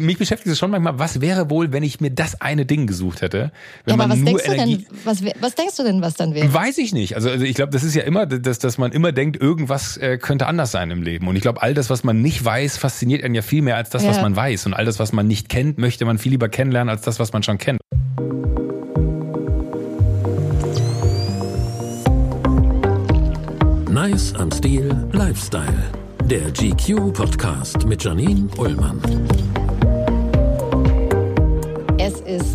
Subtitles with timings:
[0.00, 3.20] Mich beschäftigt es schon manchmal, was wäre wohl, wenn ich mir das eine Ding gesucht
[3.20, 3.50] hätte?
[3.84, 6.54] Wenn ja, aber was denkst du denn, was, was denkst du denn, was dann wäre?
[6.54, 7.16] Weiß ich nicht.
[7.16, 10.16] Also, also ich glaube, das ist ja immer, dass, dass man immer denkt, irgendwas äh,
[10.16, 11.26] könnte anders sein im Leben.
[11.26, 13.90] Und ich glaube, all das, was man nicht weiß, fasziniert einen ja viel mehr als
[13.90, 14.10] das, ja.
[14.10, 14.66] was man weiß.
[14.66, 17.32] Und all das, was man nicht kennt, möchte man viel lieber kennenlernen als das, was
[17.32, 17.80] man schon kennt.
[23.90, 25.90] Nice am Stil Lifestyle.
[26.26, 29.00] Der GQ Podcast mit Janine Ullmann.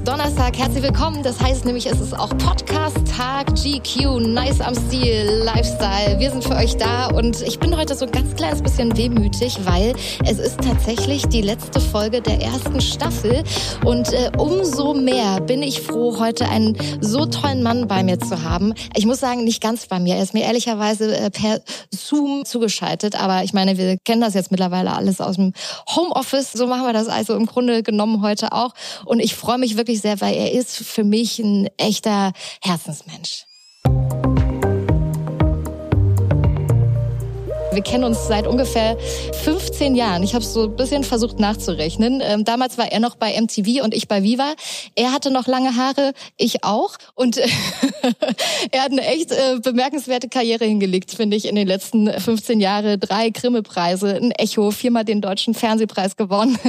[0.05, 0.12] No.
[0.23, 1.21] Donnerstag, herzlich willkommen.
[1.21, 6.17] Das heißt nämlich, es ist auch Podcast-Tag GQ, nice am Stil, Lifestyle.
[6.17, 9.57] Wir sind für euch da und ich bin heute so ein ganz kleines bisschen wehmütig,
[9.65, 13.43] weil es ist tatsächlich die letzte Folge der ersten Staffel
[13.83, 18.43] und äh, umso mehr bin ich froh, heute einen so tollen Mann bei mir zu
[18.43, 18.73] haben.
[18.95, 20.15] Ich muss sagen, nicht ganz bei mir.
[20.15, 21.59] Er ist mir ehrlicherweise äh, per
[21.91, 25.51] Zoom zugeschaltet, aber ich meine, wir kennen das jetzt mittlerweile alles aus dem
[25.93, 26.53] Homeoffice.
[26.53, 29.99] So machen wir das also im Grunde genommen heute auch und ich freue mich wirklich
[29.99, 33.45] sehr, weil er ist für mich ein echter Herzensmensch.
[37.73, 38.97] Wir kennen uns seit ungefähr
[39.43, 40.21] 15 Jahren.
[40.21, 42.21] Ich habe so ein bisschen versucht nachzurechnen.
[42.23, 44.53] Ähm, damals war er noch bei MTV und ich bei Viva.
[44.95, 46.97] Er hatte noch lange Haare, ich auch.
[47.15, 47.37] Und
[48.71, 52.99] er hat eine echt äh, bemerkenswerte Karriere hingelegt, finde ich, in den letzten 15 Jahren.
[52.99, 56.59] Drei Grimme-Preise, ein Echo, viermal den Deutschen Fernsehpreis gewonnen.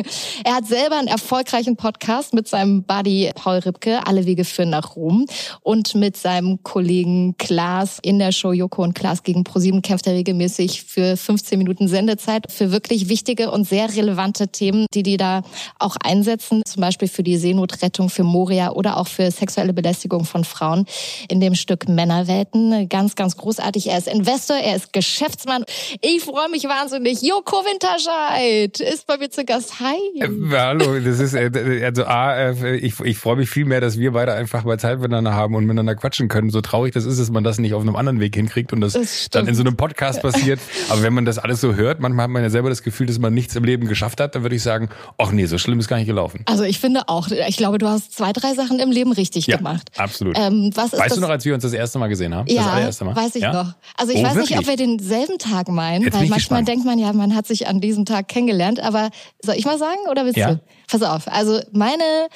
[0.45, 4.97] Er hat selber einen erfolgreichen Podcast mit seinem Buddy Paul Ripke, Alle Wege führen nach
[4.97, 5.27] Rom.
[5.61, 10.15] Und mit seinem Kollegen Klaas in der Show Joko und Klaas gegen ProSieben kämpft er
[10.15, 15.43] regelmäßig für 15 Minuten Sendezeit für wirklich wichtige und sehr relevante Themen, die die da
[15.81, 20.45] auch einsetzen, zum Beispiel für die Seenotrettung, für Moria oder auch für sexuelle Belästigung von
[20.45, 20.87] Frauen
[21.29, 22.89] in dem Stück Männerwelten.
[22.89, 23.89] Ganz, ganz großartig.
[23.89, 25.65] Er ist Investor, er ist Geschäftsmann.
[26.01, 27.23] Ich freue mich wahnsinnig.
[27.23, 29.81] Joko Winterscheid ist bei mir zu Gast.
[29.81, 29.97] Hi.
[30.21, 33.99] Äh, hallo, das ist, äh, also A, äh, ich, ich freue mich viel mehr, dass
[33.99, 36.51] wir beide einfach mal Zeit miteinander haben und miteinander quatschen können.
[36.51, 38.93] So traurig das ist, dass man das nicht auf einem anderen Weg hinkriegt und das,
[38.93, 40.61] das dann in so einem Podcast passiert.
[40.91, 43.19] Aber wenn man das alles so hört, manchmal hat man ja selber das Gefühl, dass
[43.19, 45.89] man nichts im Leben geschafft hat, dann würde ich sagen, ach nee, so schlimm ist
[45.89, 46.43] gar nicht gelaufen.
[46.47, 49.57] Also ich finde auch, ich glaube, du hast zwei, drei Sachen im Leben richtig ja,
[49.57, 49.91] gemacht.
[49.97, 50.39] Absolut.
[50.39, 51.15] Ähm, was ist weißt das?
[51.15, 52.49] du noch, als wir uns das erste Mal gesehen haben?
[52.49, 53.17] Ja, das allererste Mal?
[53.17, 53.53] weiß ich ja?
[53.53, 53.75] noch.
[53.97, 54.51] Also ich oh, weiß wirklich?
[54.51, 56.69] nicht, ob wir denselben Tag meinen, Jetzt weil manchmal gespannt.
[56.69, 58.81] denkt man ja, man hat sich an diesem Tag kennengelernt.
[58.81, 59.11] Aber
[59.43, 60.55] soll ich mal sagen oder willst ja.
[60.55, 60.61] du?
[60.89, 61.29] Pass auf.
[61.29, 62.29] Also meine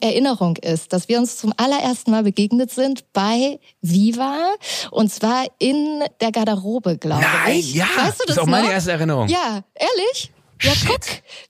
[0.00, 4.54] Erinnerung ist, dass wir uns zum allerersten Mal begegnet sind bei Viva
[4.90, 7.74] und zwar in der Garderobe, glaube Nein, ich.
[7.74, 8.50] Ja, weißt du das, das ist auch noch?
[8.52, 9.28] meine erste Erinnerung.
[9.28, 10.32] Ja, ehrlich?
[10.62, 10.88] Ja, Shit.
[10.88, 11.00] guck.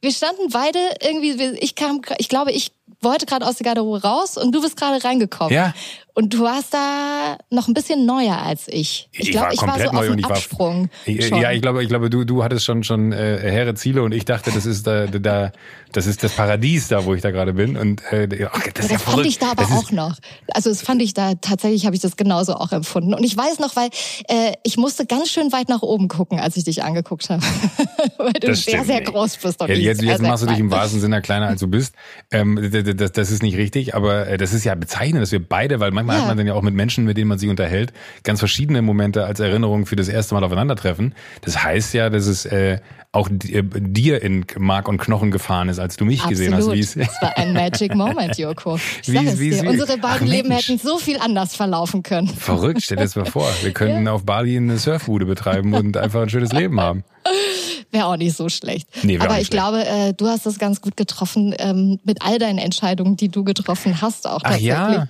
[0.01, 4.37] Wir standen beide irgendwie, ich kam, ich glaube, ich wollte gerade aus der Garderobe raus
[4.37, 5.53] und du bist gerade reingekommen.
[5.53, 5.75] Ja.
[6.19, 9.11] Und du warst da noch ein bisschen neuer als ich.
[9.13, 10.89] Ich, glaube, ich, war, ich war so auf dem Absprung.
[11.05, 14.13] War, ja, ich glaube, ich glaube, du, du hattest schon schon äh, hehre Ziele und
[14.13, 15.53] ich dachte, das ist da, da,
[15.93, 17.77] das ist das Paradies da, wo ich da gerade bin.
[17.77, 20.17] Und äh, ach, das, ja, das fand ich da aber auch noch.
[20.55, 23.13] Also das fand ich da tatsächlich, habe ich das genauso auch empfunden.
[23.13, 23.91] Und ich weiß noch, weil
[24.29, 27.43] äh, ich musste ganz schön weit nach oben gucken, als ich dich angeguckt habe,
[28.17, 29.61] weil du das sehr sehr groß bist.
[29.61, 31.95] Ja, jetzt jetzt machst du dich im wahrsten Sinne kleiner als du bist.
[32.31, 35.79] Ähm, das, das ist nicht richtig, aber äh, das ist ja bezeichnend, dass wir beide,
[35.79, 36.23] weil manchmal ja.
[36.23, 39.25] hat man dann ja auch mit Menschen, mit denen man sich unterhält, ganz verschiedene Momente
[39.25, 41.15] als Erinnerung für das erste Mal aufeinandertreffen.
[41.43, 42.79] Das heißt ja, dass es äh,
[43.13, 46.39] auch äh, dir in Mark und Knochen gefahren ist, als du mich Absolut.
[46.39, 46.71] gesehen hast.
[46.71, 48.77] Wie's das war ein Magic Moment, Joko.
[48.77, 49.69] Ich sag es dir.
[49.69, 52.29] Unsere beiden Ach, Leben hätten so viel anders verlaufen können.
[52.29, 53.49] Verrückt, stell dir das mal vor.
[53.63, 54.13] Wir könnten ja.
[54.13, 57.05] auf Bali eine Surfbude betreiben und einfach ein schönes Leben haben.
[57.97, 58.89] Wäre auch nicht so schlecht.
[59.03, 59.51] Nee, Aber ich schlecht.
[59.53, 63.43] glaube, äh, du hast das ganz gut getroffen ähm, mit all deinen Entscheidungen, die du
[63.43, 64.73] getroffen hast, auch tatsächlich.
[64.73, 65.07] Ach ja.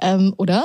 [0.00, 0.64] Ähm, oder?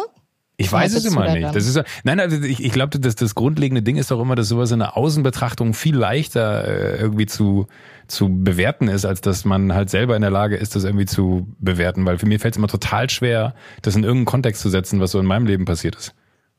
[0.57, 1.53] Ich weiß es immer nicht.
[1.53, 4.47] Das ist, nein, also ich, ich glaube, das, das grundlegende Ding ist doch immer, dass
[4.47, 7.67] sowas in der Außenbetrachtung viel leichter äh, irgendwie zu,
[8.07, 11.47] zu bewerten ist, als dass man halt selber in der Lage ist, das irgendwie zu
[11.59, 12.05] bewerten.
[12.05, 15.11] Weil für mich fällt es immer total schwer, das in irgendeinen Kontext zu setzen, was
[15.11, 16.13] so in meinem Leben passiert ist.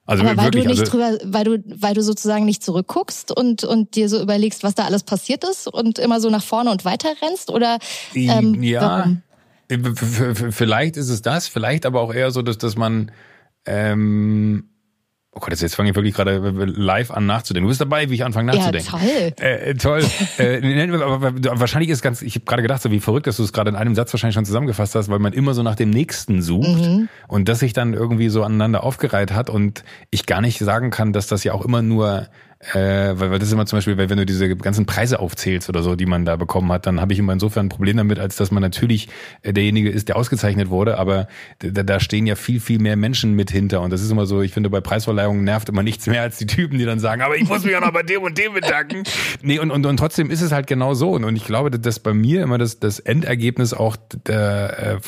[0.06, 3.37] Also Aber weil wirklich, du nicht also, drüber, weil du, weil du sozusagen nicht zurückguckst
[3.37, 6.71] und und dir so überlegst, was da alles passiert ist und immer so nach vorne
[6.71, 7.78] und weiter rennst oder
[8.15, 9.22] ähm, ja, warum?
[10.53, 13.10] Vielleicht ist es das, vielleicht aber auch eher so, dass dass man
[13.65, 14.69] ähm,
[15.36, 17.66] Oh Gott, jetzt fange ich wirklich gerade live an nachzudenken.
[17.66, 18.88] Du bist dabei, wie ich anfange nachzudenken.
[18.91, 19.47] Ja, toll.
[19.47, 20.03] Äh, toll.
[20.38, 23.53] äh, aber wahrscheinlich ist ganz, ich habe gerade gedacht, so wie verrückt, dass du es
[23.53, 26.41] gerade in einem Satz wahrscheinlich schon zusammengefasst hast, weil man immer so nach dem nächsten
[26.41, 27.10] sucht mhm.
[27.28, 31.12] und das sich dann irgendwie so aneinander aufgereiht hat und ich gar nicht sagen kann,
[31.12, 32.28] dass das ja auch immer nur
[32.59, 35.69] äh, weil, weil das ist immer zum Beispiel, weil wenn du diese ganzen Preise aufzählst
[35.69, 38.19] oder so, die man da bekommen hat, dann habe ich immer insofern ein Problem damit,
[38.19, 39.09] als dass man natürlich
[39.43, 43.35] äh, derjenige ist, der ausgezeichnet wurde, aber da, da stehen ja viel, viel mehr Menschen
[43.35, 46.23] mit hinter und das ist immer so, ich finde, bei Preisverleihungen nervt immer nichts mehr
[46.23, 48.39] als die Typen, die dann sagen, aber ich muss mich auch noch bei dem und
[48.39, 49.03] dem bedanken.
[49.43, 52.01] Nee, und, und, und trotzdem ist es halt genau so und, und ich glaube, dass
[52.01, 55.01] bei mir immer das, das Endergebnis auch der,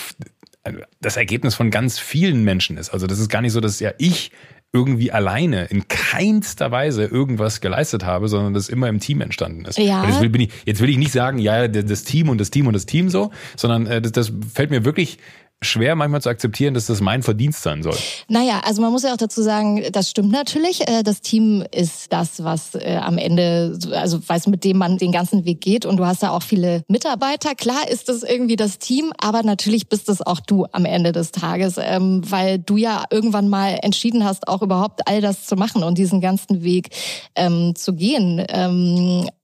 [0.64, 2.90] äh, das Ergebnis von ganz vielen Menschen ist.
[2.90, 4.32] Also das ist gar nicht so, dass ja ich
[4.72, 9.78] irgendwie alleine in keinster Weise irgendwas geleistet habe, sondern das immer im Team entstanden ist.
[9.78, 10.02] Ja.
[10.02, 12.50] Und jetzt, will, bin ich, jetzt will ich nicht sagen, ja, das Team und das
[12.50, 15.18] Team und das Team so, sondern äh, das, das fällt mir wirklich
[15.60, 17.96] schwer manchmal zu akzeptieren, dass das mein Verdienst sein soll.
[18.28, 20.88] Naja, also man muss ja auch dazu sagen, das stimmt natürlich.
[20.88, 25.10] Äh, das Team ist das, was äh, am Ende, also weiß, mit dem man den
[25.10, 25.84] ganzen Weg geht.
[25.84, 27.54] Und du hast ja auch viele Mitarbeiter.
[27.54, 31.32] Klar ist das irgendwie das Team, aber natürlich bist es auch du am Ende des
[31.32, 35.82] Tages, ähm, weil du ja irgendwann mal entschieden hast, auch überhaupt all das zu machen
[35.82, 36.90] und diesen ganzen Weg
[37.34, 38.44] ähm, zu gehen.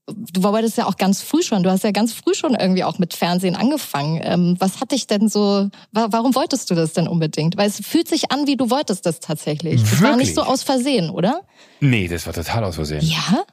[0.06, 2.99] Du wolltest ja auch ganz früh schon, du hast ja ganz früh schon irgendwie auch
[2.99, 4.21] mit Fernsehen angefangen.
[4.23, 7.56] Ähm, was hat dich denn so, warum wolltest du das denn unbedingt?
[7.56, 9.81] Weil es fühlt sich an, wie du wolltest das tatsächlich.
[9.81, 11.41] Das war nicht so aus Versehen, oder?
[11.81, 13.01] Nee, das war total aus Versehen.
[13.01, 13.45] Ja?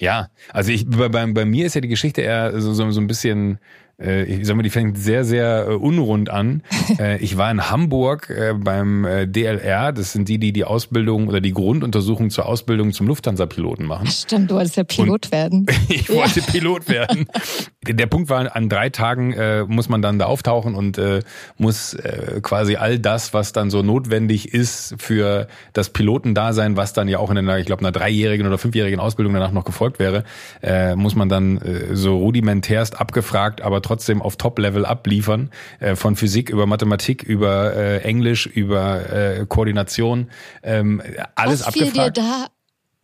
[0.00, 3.00] Ja, also ich, bei, bei, bei mir ist ja die Geschichte eher so, so, so
[3.00, 3.58] ein bisschen
[4.00, 6.62] äh, ich sag mal, die fängt sehr, sehr äh, unrund an.
[6.98, 11.52] Äh, ich war in Hamburg beim DLR, das sind die, die die Ausbildung oder die
[11.52, 14.08] Grunduntersuchung zur Ausbildung zum Lufthansa-Piloten machen.
[14.08, 15.66] Stimmt, du wolltest ja Pilot Und werden.
[15.88, 16.46] ich wollte ja.
[16.46, 17.26] Pilot werden.
[17.88, 21.20] Der Punkt war, an drei Tagen äh, muss man dann da auftauchen und äh,
[21.56, 27.08] muss äh, quasi all das, was dann so notwendig ist für das Pilotendasein, was dann
[27.08, 30.24] ja auch in einer, ich glaube, einer dreijährigen oder fünfjährigen Ausbildung danach noch gefolgt wäre,
[30.62, 35.50] äh, muss man dann äh, so rudimentärst abgefragt, aber trotzdem auf Top-Level abliefern,
[35.80, 40.30] äh, von Physik über Mathematik, über äh, Englisch, über äh, Koordination,
[40.62, 41.02] ähm,
[41.34, 42.16] alles Was fiel abgefragt.
[42.16, 42.46] dir da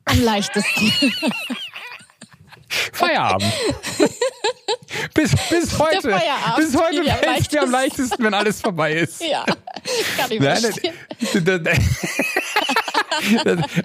[0.04, 0.92] am leichtesten?
[2.92, 3.52] Feierabend.
[5.14, 6.20] bis, bis heute,
[6.56, 9.20] bis heute fällt es mir am leichtesten, wenn alles vorbei ist.
[9.20, 9.44] Ja,
[10.16, 10.94] kann ich verstehen.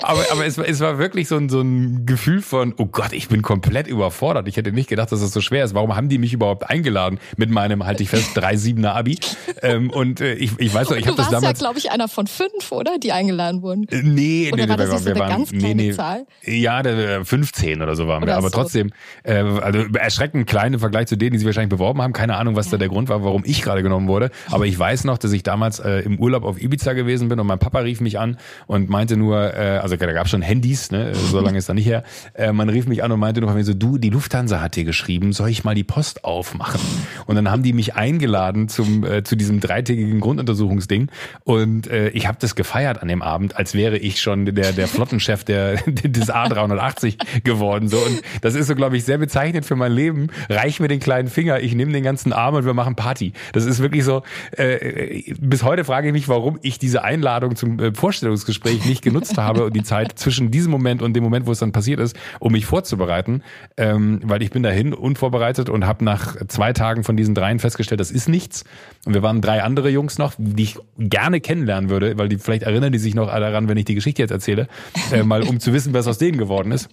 [0.01, 3.27] aber aber es, es war wirklich so ein, so ein Gefühl von, oh Gott, ich
[3.27, 4.47] bin komplett überfordert.
[4.47, 5.73] Ich hätte nicht gedacht, dass das so schwer ist.
[5.73, 9.17] Warum haben die mich überhaupt eingeladen mit meinem, halte ich fest, 3-7er Abi?
[9.61, 11.41] Ähm, und äh, ich, ich weiß noch, ich habe das damals...
[11.41, 12.97] Du warst ja, glaube ich, einer von fünf, oder?
[12.97, 13.87] Die eingeladen wurden.
[13.89, 16.25] Äh, nee, oder nee, war das wir, eine waren, ganz kleine nee, nee, Zahl?
[16.43, 18.37] Ja, der, 15 oder so waren Oder wir.
[18.37, 18.55] Aber so.
[18.55, 18.91] trotzdem,
[19.23, 22.13] äh, also erschreckend klein im Vergleich zu denen, die sich wahrscheinlich beworben haben.
[22.13, 24.31] Keine Ahnung, was da der Grund war, warum ich gerade genommen wurde.
[24.49, 27.47] Aber ich weiß noch, dass ich damals äh, im Urlaub auf Ibiza gewesen bin und
[27.47, 28.37] mein Papa rief mich an
[28.67, 31.13] und meinte nur, äh, also da gab schon Handys, ne?
[31.13, 32.03] so lange ist da nicht her.
[32.33, 34.75] Äh, man rief mich an und meinte nur von mir so, du, die Lufthansa hat
[34.75, 36.81] dir geschrieben, soll ich mal die Post aufmachen?
[37.25, 41.09] Und dann haben die mich eingeladen zum äh, zu diesem dreitägigen Grunduntersuchungsding
[41.43, 44.87] und äh, ich habe das gefeiert an dem Abend, als wäre ich schon der der
[44.87, 49.75] Flottenchef der des A380 geworden so und das ist so glaube ich sehr bezeichnend für
[49.75, 50.27] mein Leben.
[50.49, 53.33] Reich mir den kleinen Finger, ich nehme den ganzen Arm und wir machen Party.
[53.53, 54.23] Das ist wirklich so
[54.57, 59.37] äh, bis heute frage ich mich, warum ich diese Einladung zum äh, Vorstellungsgespräch nicht genutzt
[59.37, 62.15] habe und die Zeit zwischen diesem Moment und dem Moment, wo es dann passiert ist,
[62.39, 63.43] um mich vorzubereiten,
[63.77, 67.99] ähm, weil ich bin dahin unvorbereitet und habe nach zwei Tagen von diesen dreien festgestellt,
[68.01, 68.63] das ist nichts.
[69.05, 72.63] Und wir waren drei andere Jungs noch, die ich gerne kennenlernen würde, weil die vielleicht
[72.63, 74.67] erinnern die sich noch daran, wenn ich die Geschichte jetzt erzähle,
[75.11, 76.89] äh, mal um zu wissen, was aus denen geworden ist.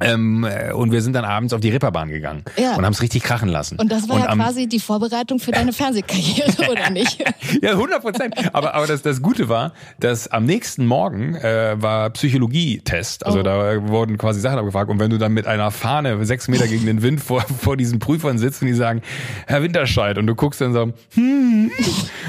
[0.00, 2.76] Ähm, äh, und wir sind dann abends auf die Ripperbahn gegangen Ja.
[2.76, 3.78] und haben es richtig krachen lassen.
[3.78, 7.18] Und das war ja am- quasi die Vorbereitung für deine Fernsehkarriere, oder nicht?
[7.62, 8.54] ja, 100 Prozent.
[8.54, 13.24] Aber, aber das, das Gute war, dass am nächsten Morgen äh, war Psychologietest.
[13.26, 13.42] Also Oh.
[13.42, 14.90] da wurden quasi Sachen abgefragt.
[14.90, 17.98] Und wenn du dann mit einer Fahne sechs Meter gegen den Wind vor, vor diesen
[17.98, 19.02] Prüfern sitzt und die sagen,
[19.46, 21.70] Herr Winterscheid, und du guckst dann so, hm,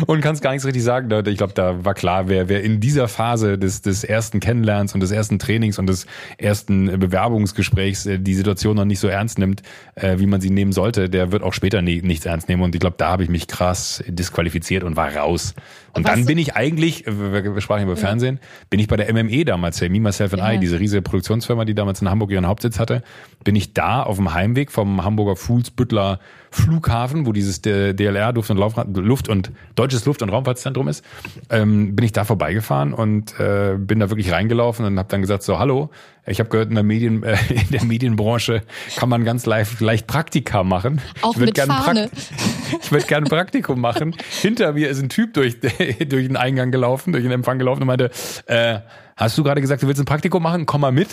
[0.08, 1.10] und kannst gar nichts richtig sagen.
[1.28, 5.00] Ich glaube, da war klar, wer, wer in dieser Phase des, des ersten Kennenlernens und
[5.02, 6.06] des ersten Trainings und des
[6.38, 9.62] ersten Bewerbungsgesprächs äh, die Situation noch nicht so ernst nimmt,
[9.96, 12.62] äh, wie man sie nehmen sollte, der wird auch später nie, nichts ernst nehmen.
[12.64, 15.54] Und ich glaube, da habe ich mich krass disqualifiziert und war raus.
[15.94, 18.96] Und Was- dann bin ich eigentlich, äh, wir, wir sprachen über Fernsehen, bin ich bei
[18.98, 20.54] der MME damals, der Me, Myself and Ja.
[20.54, 23.04] I, diese riesige Produktionsfirma, die damals in Hamburg ihren Hauptsitz hatte,
[23.44, 26.20] bin ich da auf dem Heimweg vom Hamburger Fuhlsbüttler
[26.52, 31.04] Flughafen, wo dieses DLR Luft und, Laufra Luft und Deutsches Luft- und Raumfahrtzentrum ist,
[31.50, 35.44] ähm, bin ich da vorbeigefahren und äh, bin da wirklich reingelaufen und habe dann gesagt
[35.44, 35.90] so hallo,
[36.28, 38.64] ich habe gehört in der Medien äh, in der Medienbranche
[38.98, 41.02] kann man ganz leicht, leicht Praktika machen.
[41.22, 42.10] Auch ich würd mit gern ein Fahne.
[42.82, 44.16] ich würde gerne ein Praktikum machen.
[44.42, 47.88] Hinter mir ist ein Typ durch, durch den Eingang gelaufen, durch den Empfang gelaufen und
[47.88, 48.12] meinte,
[48.48, 48.80] äh,
[49.16, 50.66] hast du gerade gesagt, du willst ein Praktikum machen?
[50.66, 51.10] Komm mal mit.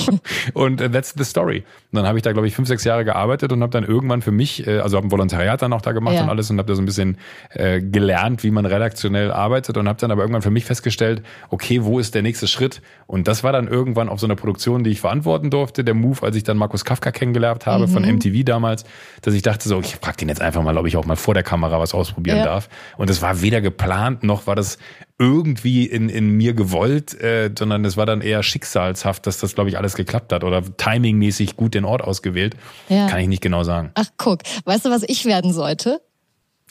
[0.54, 1.64] und uh, that's the story.
[1.90, 4.22] Und dann habe ich da, glaube ich, fünf, sechs Jahre gearbeitet und habe dann irgendwann
[4.22, 6.22] für mich, äh, also habe ein Volontariat dann auch da gemacht ja.
[6.22, 7.18] und alles und habe da so ein bisschen
[7.50, 11.84] äh, gelernt, wie man redaktionell arbeitet und habe dann aber irgendwann für mich festgestellt, okay,
[11.84, 12.82] wo ist der nächste Schritt?
[13.06, 16.22] Und das war dann irgendwann auf so einer Produktion, die ich verantworten durfte, der Move,
[16.22, 17.92] als ich dann Markus Kafka kennengelernt habe mhm.
[17.92, 18.84] von MTV damals,
[19.20, 21.34] dass ich dachte so, ich frage den jetzt einfach mal, ob ich auch mal vor
[21.34, 22.44] der Kamera was ausprobieren ja.
[22.44, 22.68] darf.
[22.96, 24.78] Und das war weder geplant noch war das
[25.18, 29.70] irgendwie in, in mir gewollt, äh, sondern es war dann eher schicksalshaft, dass das, glaube
[29.70, 32.56] ich, alles geklappt hat oder timingmäßig gut den Ort ausgewählt.
[32.88, 33.08] Ja.
[33.08, 33.90] Kann ich nicht genau sagen.
[33.94, 36.00] Ach, guck, weißt du, was ich werden sollte?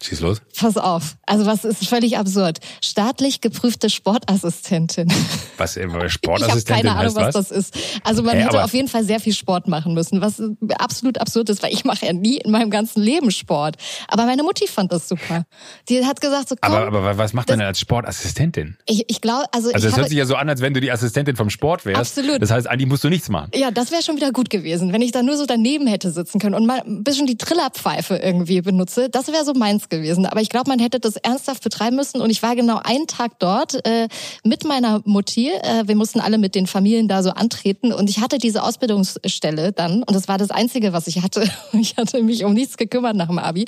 [0.02, 0.42] Schieß los.
[0.58, 1.16] Pass auf.
[1.28, 2.60] Also was ist völlig absurd.
[2.82, 5.12] Staatlich geprüfte Sportassistentin.
[5.58, 7.78] Was äh, Sportassistentin Ich habe keine Ahnung, was, was, das ist.
[8.04, 10.42] Also man hey, hätte auf jeden Fall sehr viel Sport machen müssen, was
[10.78, 13.76] absolut absurd ist, weil ich mache ja nie in meinem ganzen Leben Sport.
[14.08, 15.46] Aber meine Mutti fand das super.
[15.88, 18.78] Die hat gesagt so, komm, aber, aber was macht man denn als Sportassistentin?
[18.88, 20.92] Ich, ich glaube, also Also es hört sich ja so an, als wenn du die
[20.92, 22.18] Assistentin vom Sport wärst.
[22.18, 22.42] Absolut.
[22.42, 23.52] Das heißt, eigentlich musst du nichts machen.
[23.54, 26.40] Ja, das wäre schon wieder gut gewesen, wenn ich da nur so daneben hätte sitzen
[26.40, 29.10] können und mal ein bisschen die Trillerpfeife irgendwie benutze.
[29.10, 30.26] Das wäre so meins gewesen.
[30.26, 32.20] Aber ich glaube, man hätte das ernsthaft betreiben müssen.
[32.20, 34.08] Und ich war genau einen Tag dort äh,
[34.44, 35.50] mit meiner Mutti.
[35.50, 37.94] Äh, wir mussten alle mit den Familien da so antreten.
[37.94, 40.02] Und ich hatte diese Ausbildungsstelle dann.
[40.02, 41.44] Und das war das Einzige, was ich hatte.
[41.74, 43.66] Ich hatte mich um nichts gekümmert nach dem Abi.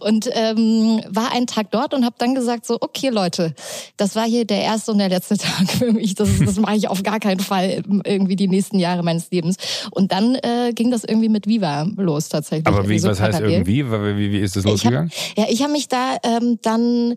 [0.00, 3.54] Und ähm, war einen Tag dort und habe dann gesagt, so, okay Leute,
[3.96, 6.14] das war hier der erste und der letzte Tag für mich.
[6.14, 9.56] Das, das mache ich auf gar keinen Fall irgendwie die nächsten Jahre meines Lebens.
[9.90, 12.66] Und dann äh, ging das irgendwie mit Viva los tatsächlich.
[12.66, 13.84] Aber wie, so was heißt irgendwie?
[13.84, 15.10] Wie, wie ist das losgegangen?
[15.10, 17.14] Ich hab, ja, ich habe mich da ähm, dann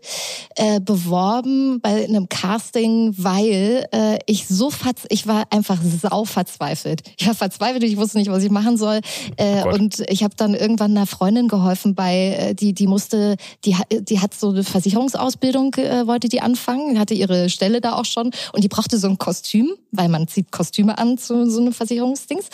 [0.56, 7.02] äh, beworben bei einem Casting, weil äh, ich so verz ich war einfach sau verzweifelt.
[7.18, 9.00] Ich war verzweifelt, ich wusste nicht, was ich machen soll.
[9.36, 13.36] Äh, oh und ich habe dann irgendwann einer Freundin geholfen bei, äh, die, die musste,
[13.64, 18.04] die, die hat so eine Versicherungsausbildung, äh, wollte die anfangen, hatte ihre Stelle da auch
[18.04, 21.72] schon und die brauchte so ein Kostüm, weil man zieht Kostüme an zu so einem
[21.72, 22.48] Versicherungsdings.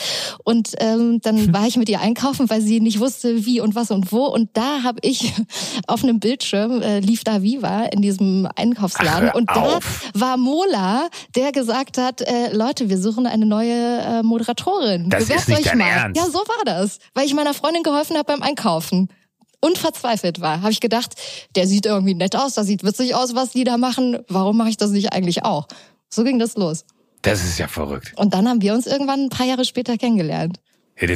[0.45, 3.91] Und ähm, dann war ich mit ihr einkaufen, weil sie nicht wusste, wie und was
[3.91, 4.26] und wo.
[4.26, 5.33] Und da habe ich
[5.87, 9.31] auf einem Bildschirm äh, lief da Viva in diesem Einkaufsladen.
[9.31, 9.78] Ach, und da
[10.14, 15.11] war Mola, der gesagt hat, äh, Leute, wir suchen eine neue äh, Moderatorin.
[15.11, 15.87] Das Bewerbt ist nicht euch dein mal.
[15.87, 16.21] Ernst.
[16.21, 16.99] Ja, so war das.
[17.14, 19.09] Weil ich meiner Freundin geholfen habe beim Einkaufen
[19.61, 21.14] und verzweifelt war, habe ich gedacht,
[21.55, 24.19] der sieht irgendwie nett aus, das sieht witzig aus, was die da machen.
[24.28, 25.66] Warum mache ich das nicht eigentlich auch?
[26.09, 26.85] So ging das los.
[27.23, 28.12] Das ist ja verrückt.
[28.16, 30.61] Und dann haben wir uns irgendwann ein paar Jahre später kennengelernt.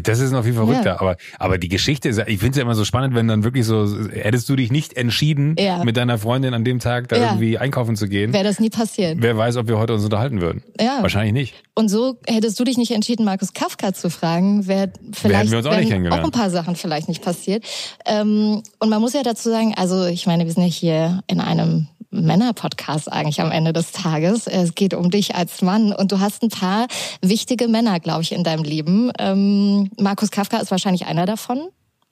[0.03, 0.85] Das ist noch viel verrückter.
[0.85, 1.01] Ja.
[1.01, 3.65] Aber, aber die Geschichte ist, ich finde es ja immer so spannend, wenn dann wirklich
[3.65, 5.83] so, hättest du dich nicht entschieden, ja.
[5.85, 7.23] mit deiner Freundin an dem Tag da ja.
[7.31, 8.33] irgendwie einkaufen zu gehen.
[8.33, 9.19] Wäre das nie passiert.
[9.21, 10.63] Wer weiß, ob wir heute uns unterhalten würden.
[10.79, 10.99] Ja.
[11.01, 11.55] Wahrscheinlich nicht.
[11.75, 15.67] Und so hättest du dich nicht entschieden, Markus Kafka zu fragen, wäre vielleicht wir uns
[15.67, 17.65] auch, auch ein paar Sachen vielleicht nicht passiert.
[18.05, 21.41] Ähm, und man muss ja dazu sagen, also ich meine, wir sind ja hier in
[21.41, 24.47] einem Männer-Podcast eigentlich am Ende des Tages.
[24.47, 26.87] Es geht um dich als Mann und du hast ein paar
[27.23, 29.13] wichtige Männer, glaube ich, in deinem Leben.
[29.19, 31.69] Ähm, Markus Kafka ist wahrscheinlich einer davon,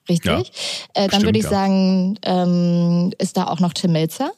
[0.07, 0.51] richtig?
[0.95, 1.49] Ja, äh, dann würde ich ja.
[1.49, 4.31] sagen, ähm, ist da auch noch Tim Melzer.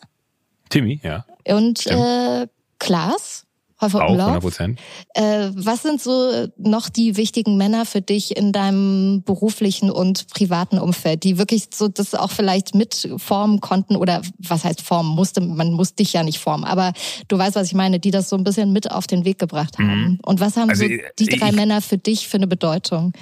[0.70, 1.26] Timmy, ja.
[1.48, 2.48] Und äh,
[2.80, 3.46] Klaas.
[3.82, 4.80] Häufer Auch, 100 Prozent.
[5.16, 10.78] Äh, was sind so noch die wichtigen Männer für dich in deinem beruflichen und privaten
[10.78, 15.74] Umfeld, die wirklich so das auch vielleicht mitformen konnten oder was heißt formen musste, man
[15.74, 16.94] muss dich ja nicht formen, aber
[17.28, 19.78] du weißt, was ich meine, die das so ein bisschen mit auf den Weg gebracht
[19.80, 20.02] haben.
[20.02, 20.20] Mhm.
[20.24, 23.14] Und was haben also, so die drei ich, Männer für dich für eine Bedeutung?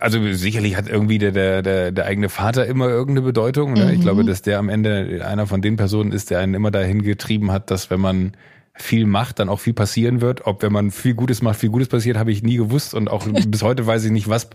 [0.00, 3.74] Also sicherlich hat irgendwie der, der, der, der eigene Vater immer irgendeine Bedeutung.
[3.74, 3.86] Ne?
[3.86, 3.90] Mhm.
[3.92, 7.02] Ich glaube, dass der am Ende einer von den Personen ist, der einen immer dahin
[7.02, 8.32] getrieben hat, dass wenn man
[8.78, 10.46] viel macht, dann auch viel passieren wird.
[10.46, 13.26] Ob wenn man viel Gutes macht, viel Gutes passiert, habe ich nie gewusst und auch
[13.48, 14.48] bis heute weiß ich nicht, was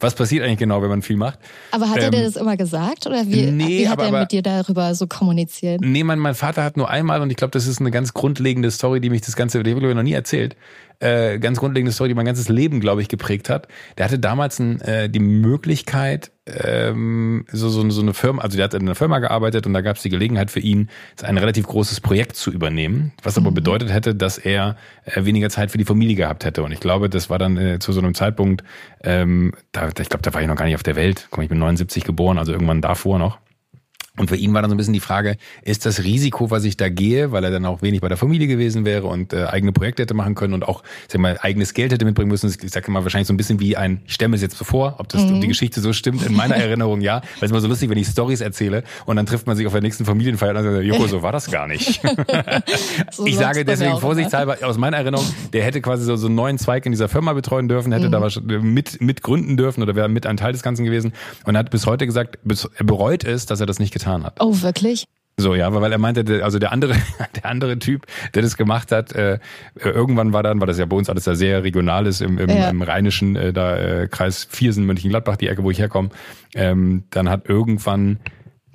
[0.00, 1.38] was passiert eigentlich genau, wenn man viel macht.
[1.70, 4.20] Aber hat ähm, er dir das immer gesagt oder wie, nee, wie hat aber, er
[4.20, 5.80] mit dir darüber so kommuniziert?
[5.80, 8.70] Nee, mein, mein Vater hat nur einmal und ich glaube, das ist eine ganz grundlegende
[8.70, 10.56] Story, die mich das ganze, ich noch nie erzählt
[11.00, 13.68] äh, ganz grundlegende Story, die mein ganzes Leben, glaube ich, geprägt hat.
[13.96, 18.64] Der hatte damals ein, äh, die Möglichkeit, ähm, so, so, so eine Firma, also der
[18.64, 20.88] hat in einer Firma gearbeitet und da gab es die Gelegenheit für ihn,
[21.22, 23.54] ein relativ großes Projekt zu übernehmen, was aber mhm.
[23.54, 26.62] bedeutet hätte, dass er äh, weniger Zeit für die Familie gehabt hätte.
[26.62, 28.64] Und ich glaube, das war dann äh, zu so einem Zeitpunkt,
[29.04, 31.28] ähm, da, ich glaube, da war ich noch gar nicht auf der Welt.
[31.30, 33.38] Komm, ich bin 79 geboren, also irgendwann davor noch.
[34.18, 36.76] Und für ihn war dann so ein bisschen die Frage, ist das Risiko, was ich
[36.76, 39.72] da gehe, weil er dann auch wenig bei der Familie gewesen wäre und äh, eigene
[39.72, 42.52] Projekte hätte machen können und auch sag mal, eigenes Geld hätte mitbringen müssen.
[42.62, 44.64] Ich sage mal wahrscheinlich so ein bisschen wie ein, ich stelle mir es jetzt so
[44.64, 45.40] vor, ob das mhm.
[45.40, 47.20] die Geschichte so stimmt, in meiner Erinnerung ja.
[47.38, 49.72] Weil es immer so lustig, wenn ich Stories erzähle und dann trifft man sich auf
[49.72, 52.00] der nächsten Familienfeier und dann sagt, Joko, so war das gar nicht.
[53.12, 54.00] so ich sage deswegen ne?
[54.00, 57.32] vorsichtshalber, aus meiner Erinnerung, der hätte quasi so, so einen neuen Zweig in dieser Firma
[57.32, 58.12] betreuen dürfen, hätte mhm.
[58.12, 61.12] da was mit, mit gründen dürfen oder wäre mit ein Teil des Ganzen gewesen
[61.44, 64.36] und hat bis heute gesagt, bis, er bereut es, dass er das nicht getan hat.
[64.40, 65.06] Oh, wirklich?
[65.40, 66.94] So, ja, weil er meinte, also der andere,
[67.36, 69.38] der andere Typ, der das gemacht hat, äh,
[69.76, 72.68] irgendwann war dann, war das ja bei uns alles sehr regional ist, im, im, ja.
[72.68, 76.10] im rheinischen, äh, da äh, Kreis Viersen, Mönchengladbach, die Ecke, wo ich herkomme,
[76.54, 78.18] ähm, dann hat irgendwann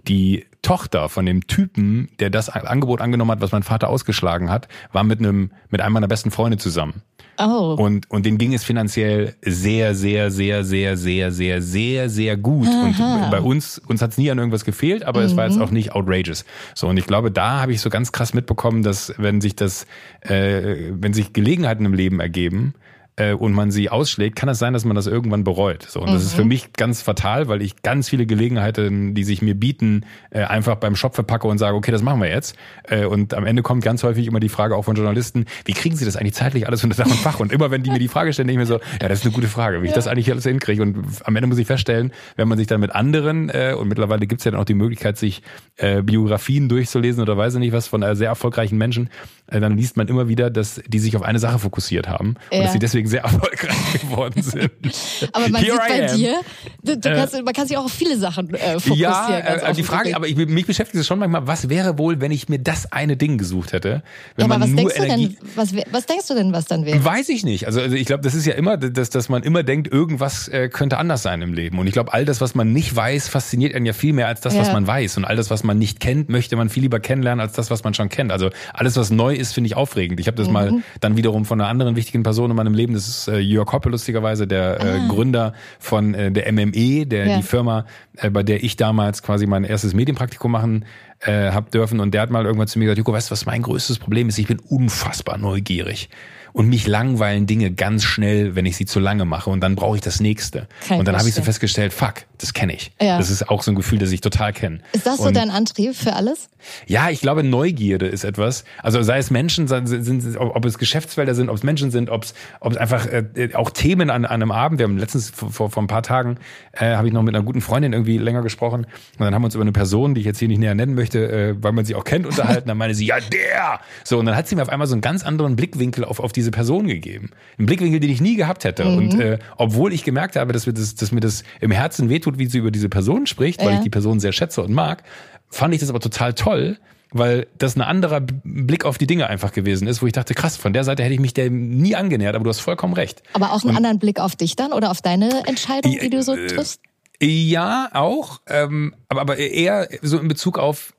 [0.08, 4.68] die Tochter von dem Typen, der das Angebot angenommen hat, was mein Vater ausgeschlagen hat,
[4.92, 7.04] war mit einem, mit einem meiner besten Freunde zusammen.
[7.38, 7.76] Oh.
[7.78, 12.68] Und, und denen ging es finanziell sehr, sehr, sehr, sehr, sehr, sehr, sehr, sehr gut.
[12.68, 13.26] Aha.
[13.26, 15.26] Und bei uns, uns hat es nie an irgendwas gefehlt, aber mhm.
[15.26, 15.64] es war jetzt mhm.
[15.64, 16.46] auch nicht outrageous.
[16.76, 19.86] So, und ich glaube, da habe ich so ganz krass mitbekommen, dass wenn sich das,
[20.22, 22.74] äh, wenn sich Gelegenheiten im Leben ergeben,
[23.16, 25.84] äh, und man sie ausschlägt, kann es sein, dass man das irgendwann bereut.
[25.84, 26.14] So, und mhm.
[26.14, 26.50] das ist für mhm.
[26.50, 30.96] mich ganz fatal, weil ich ganz viele Gelegenheiten, die sich mir bieten, äh, einfach beim
[30.96, 32.56] Shop verpacke und sage, okay, das machen wir jetzt.
[32.84, 35.96] Äh, und am Ende kommt ganz häufig immer die Frage auch von Journalisten, wie kriegen
[35.96, 37.40] sie das eigentlich zeitlich alles unter Dach und Fach?
[37.40, 39.26] Und immer wenn die mir die Frage stellen, denke ich mir so, ja, das ist
[39.26, 40.82] eine gute Frage, wie ich das eigentlich alles hinkriege.
[40.82, 44.28] Und am Ende muss ich feststellen, wenn man sich dann mit anderen, äh, und mittlerweile
[44.28, 45.42] gibt es ja dann auch die Möglichkeit, sich
[45.78, 49.10] äh, Biografien durchzulesen oder weiß ich nicht was von äh, sehr erfolgreichen Menschen,
[49.48, 52.60] äh, dann liest man immer wieder, dass die sich auf eine Sache fokussiert haben und
[52.60, 54.72] dass sie deswegen sehr erfolgreich geworden sind.
[55.34, 56.18] aber man Here sieht bei am.
[56.18, 56.42] dir,
[56.84, 58.98] du, du kannst, man kann sich auch auf viele Sachen äh, fokussieren.
[58.98, 62.32] Ja, äh, die Frage, aber ich, mich beschäftigt es schon manchmal, was wäre wohl, wenn
[62.32, 64.04] ich mir das eine Ding gesucht hätte?
[64.36, 66.86] Wenn ja, aber was denkst Energie du denn, was, was denkst du denn, was dann
[66.86, 67.04] wäre?
[67.04, 67.68] Weiß ich nicht.
[67.68, 70.70] Also, also ich glaube, das ist ja immer, dass, dass man immer denkt, irgendwas äh,
[70.70, 71.80] könnte anders sein im Leben.
[71.80, 74.42] Und ich glaube, all das, was man nicht weiß, fasziniert einen ja viel mehr als
[74.42, 74.62] das, ja.
[74.62, 75.18] was man weiß.
[75.18, 77.84] Und all das, was man nicht kennt, möchte man viel lieber kennenlernen als das, was
[77.84, 78.32] man schon kennt.
[78.32, 80.20] Also alles, was neu ist, finde ich aufregend.
[80.20, 80.54] Ich habe das mhm.
[80.54, 83.72] mal dann wiederum von einer anderen wichtigen Person in meinem Leben, das ist äh, Jörg
[83.72, 85.08] Hoppe lustigerweise, der äh, ah.
[85.08, 87.38] Gründer von äh, der MME, der ja.
[87.38, 87.86] die Firma,
[88.18, 90.86] äh, bei der ich damals quasi mein erstes Medienpraktikum machen
[91.20, 92.00] äh, hab dürfen.
[92.00, 94.30] Und der hat mal irgendwann zu mir gesagt, Joko, weißt du, was mein größtes Problem
[94.30, 94.38] ist?
[94.38, 96.10] Ich bin unfassbar neugierig
[96.54, 99.96] und mich langweilen Dinge ganz schnell, wenn ich sie zu lange mache und dann brauche
[99.96, 100.68] ich das nächste.
[100.88, 102.92] Kann und dann habe ich so festgestellt, fuck, das kenne ich.
[103.02, 103.18] Ja.
[103.18, 104.80] Das ist auch so ein Gefühl, das ich total kenne.
[104.92, 106.50] Ist das so dein Antrieb für alles?
[106.86, 108.64] Ja, ich glaube, Neugierde ist etwas.
[108.82, 112.24] Also sei es Menschen, sind, sind, ob es Geschäftsfelder sind, ob es Menschen sind, ob
[112.24, 114.80] es, ob es einfach äh, auch Themen an, an einem Abend.
[114.80, 116.38] Wir haben letztens vor, vor ein paar Tagen
[116.74, 119.46] äh, habe ich noch mit einer guten Freundin irgendwie länger gesprochen und dann haben wir
[119.46, 121.86] uns über eine Person, die ich jetzt hier nicht näher nennen möchte, äh, weil man
[121.86, 122.68] sie auch kennt, unterhalten.
[122.68, 123.80] Dann meine sie, ja der.
[124.04, 126.32] So und dann hat sie mir auf einmal so einen ganz anderen Blickwinkel auf auf
[126.32, 127.30] die diese Person gegeben.
[127.58, 128.84] Ein Blickwinkel, den ich nie gehabt hätte.
[128.84, 128.98] Mhm.
[128.98, 132.33] Und äh, obwohl ich gemerkt habe, dass mir, das, dass mir das im Herzen wehtut,
[132.38, 133.78] wie sie über diese Person spricht, weil ja.
[133.78, 135.04] ich die Person sehr schätze und mag,
[135.50, 136.78] fand ich das aber total toll,
[137.12, 140.58] weil das ein anderer Blick auf die Dinge einfach gewesen ist, wo ich dachte, krass,
[140.58, 143.22] von der Seite hätte ich mich dem nie angenähert, aber du hast vollkommen recht.
[143.34, 146.24] Aber auch einen und, anderen Blick auf dich dann oder auf deine Entscheidung, die du
[146.24, 146.82] so äh, triffst?
[147.22, 150.94] Ja, auch, ähm, aber, aber eher so in Bezug auf,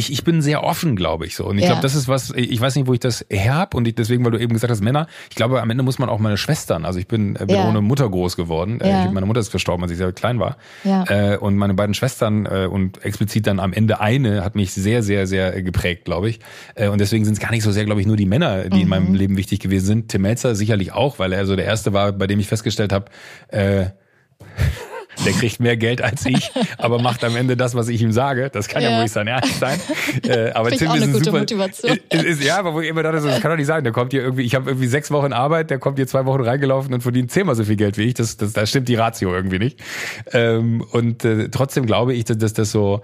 [0.00, 1.46] ich, ich bin sehr offen, glaube ich so.
[1.46, 1.70] Und ich ja.
[1.70, 4.24] glaube, das ist was, ich weiß nicht, wo ich das her habe und ich, deswegen,
[4.24, 6.84] weil du eben gesagt hast, Männer, ich glaube, am Ende muss man auch meine Schwestern,
[6.84, 7.68] also ich bin, bin ja.
[7.68, 8.80] ohne Mutter groß geworden.
[8.80, 9.10] Äh, ja.
[9.10, 10.56] Meine Mutter ist verstorben, als ich sehr klein war.
[10.84, 11.04] Ja.
[11.08, 15.02] Äh, und meine beiden Schwestern äh, und explizit dann am Ende eine hat mich sehr,
[15.02, 16.40] sehr, sehr geprägt, glaube ich.
[16.76, 18.82] Und deswegen sind es gar nicht so sehr, glaube ich, nur die Männer, die mhm.
[18.82, 20.08] in meinem Leben wichtig gewesen sind.
[20.08, 23.06] Tim Melzer sicherlich auch, weil er so der Erste war, bei dem ich festgestellt habe,
[23.48, 23.86] äh,
[25.24, 28.50] der kriegt mehr Geld als ich, aber macht am Ende das, was ich ihm sage.
[28.50, 29.80] Das kann ja, ja wohl nicht sein Ernst sein.
[30.26, 31.98] Äh, aber Tim ist eine gute super, Motivation.
[32.10, 33.84] Ist, ist, ja, aber wo ich immer dachte, das kann doch nicht sein.
[33.84, 36.42] Der kommt hier irgendwie, ich habe irgendwie sechs Wochen Arbeit, der kommt hier zwei Wochen
[36.42, 38.14] reingelaufen und verdient zehnmal so viel Geld wie ich.
[38.14, 39.80] Das, das, da stimmt die Ratio irgendwie nicht.
[40.32, 43.02] Ähm, und äh, trotzdem glaube ich, dass, dass das so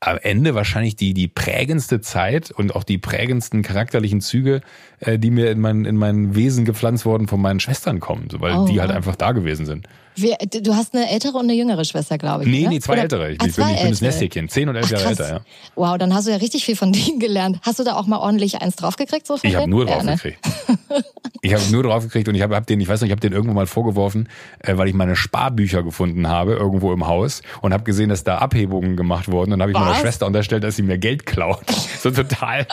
[0.00, 4.60] am Ende wahrscheinlich die, die prägendste Zeit und auch die prägendsten charakterlichen Züge,
[5.00, 8.56] äh, die mir in mein, in mein Wesen gepflanzt worden von meinen Schwestern kommen, weil
[8.56, 8.66] oh.
[8.66, 9.88] die halt einfach da gewesen sind.
[10.20, 12.50] Wie, du hast eine ältere und eine jüngere Schwester, glaube ich.
[12.50, 12.68] Nee, ne?
[12.70, 13.02] nee, zwei Oder?
[13.02, 13.32] ältere.
[13.32, 15.40] Ich, ah, bin, ich bin das Nesthäkchen, zehn und elf Jahre älter, ja.
[15.76, 17.60] Wow, dann hast du ja richtig viel von denen gelernt.
[17.62, 19.26] Hast du da auch mal ordentlich eins draufgekriegt?
[19.26, 20.38] So ich habe nur draufgekriegt.
[20.44, 21.04] Ja, ne?
[21.42, 23.32] ich habe nur draufgekriegt und ich habe hab den, ich weiß nicht, ich habe den
[23.32, 24.28] irgendwo mal vorgeworfen,
[24.60, 28.38] äh, weil ich meine Sparbücher gefunden habe, irgendwo im Haus und habe gesehen, dass da
[28.38, 29.52] Abhebungen gemacht wurden.
[29.52, 31.62] Und habe ich meiner Schwester unterstellt, dass sie mir Geld klaut.
[32.00, 32.66] so total,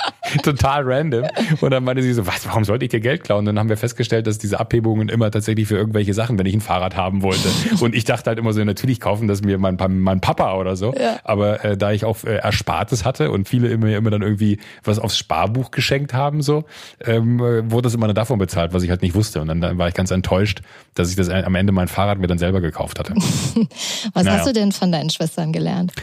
[0.43, 1.25] total random.
[1.61, 3.39] Und dann meinte sie so, was, warum sollte ich dir Geld klauen?
[3.39, 6.53] Und dann haben wir festgestellt, dass diese Abhebungen immer tatsächlich für irgendwelche Sachen, wenn ich
[6.53, 7.83] ein Fahrrad haben wollte, wollte.
[7.83, 10.93] Und ich dachte halt immer so, natürlich kaufen das mir mein, mein Papa oder so.
[10.93, 11.19] Ja.
[11.23, 14.99] Aber äh, da ich auch äh, Erspartes hatte und viele immer, immer dann irgendwie was
[14.99, 16.65] aufs Sparbuch geschenkt haben, so,
[17.03, 19.41] ähm, äh, wurde das immer dann davon bezahlt, was ich halt nicht wusste.
[19.41, 20.61] Und dann, dann war ich ganz enttäuscht,
[20.93, 23.13] dass ich das äh, am Ende mein Fahrrad mir dann selber gekauft hatte.
[24.13, 24.37] was naja.
[24.37, 25.93] hast du denn von deinen Schwestern gelernt?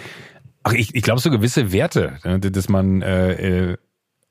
[0.64, 3.76] Ach, ich, ich glaube so gewisse Werte, ne, dass man äh, äh,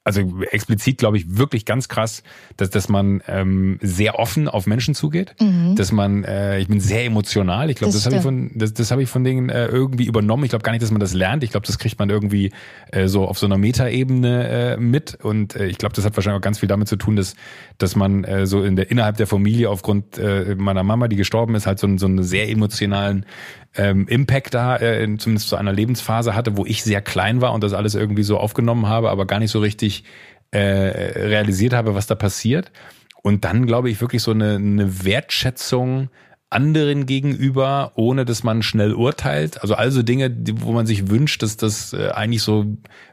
[0.04, 2.24] also explizit glaube ich wirklich ganz krass,
[2.58, 5.76] dass, dass man ähm, sehr offen auf Menschen zugeht, mhm.
[5.76, 7.70] dass man, äh, ich bin sehr emotional.
[7.70, 10.06] Ich glaube, das, das habe ich von, das, das habe ich von denen äh, irgendwie
[10.06, 10.44] übernommen.
[10.44, 11.44] Ich glaube gar nicht, dass man das lernt.
[11.44, 12.52] Ich glaube, das kriegt man irgendwie
[12.92, 15.20] äh, so auf so einer Metaebene äh, mit.
[15.22, 17.36] Und äh, ich glaube, das hat wahrscheinlich auch ganz viel damit zu tun, dass,
[17.78, 21.54] dass man äh, so in der innerhalb der Familie aufgrund äh, meiner Mama, die gestorben
[21.54, 23.26] ist, halt so, so einen sehr emotionalen
[23.76, 27.64] ähm, Impact da, äh, zumindest zu einer Lebensphase hatte, wo ich sehr klein war und
[27.64, 29.91] das alles irgendwie so aufgenommen habe, aber gar nicht so richtig
[30.52, 32.72] äh, realisiert habe, was da passiert.
[33.24, 36.10] Und dann glaube ich wirklich so eine, eine Wertschätzung
[36.50, 39.62] anderen gegenüber, ohne dass man schnell urteilt.
[39.62, 42.66] Also also Dinge, wo man sich wünscht, dass das äh, eigentlich so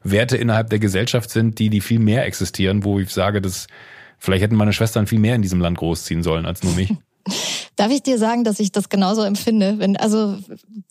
[0.02, 3.68] Werte innerhalb der Gesellschaft sind, die die viel mehr existieren, wo ich sage, dass
[4.18, 6.92] vielleicht hätten meine Schwestern viel mehr in diesem Land großziehen sollen als nur mich.
[7.78, 9.78] Darf ich dir sagen, dass ich das genauso empfinde?
[9.78, 10.36] Wenn, also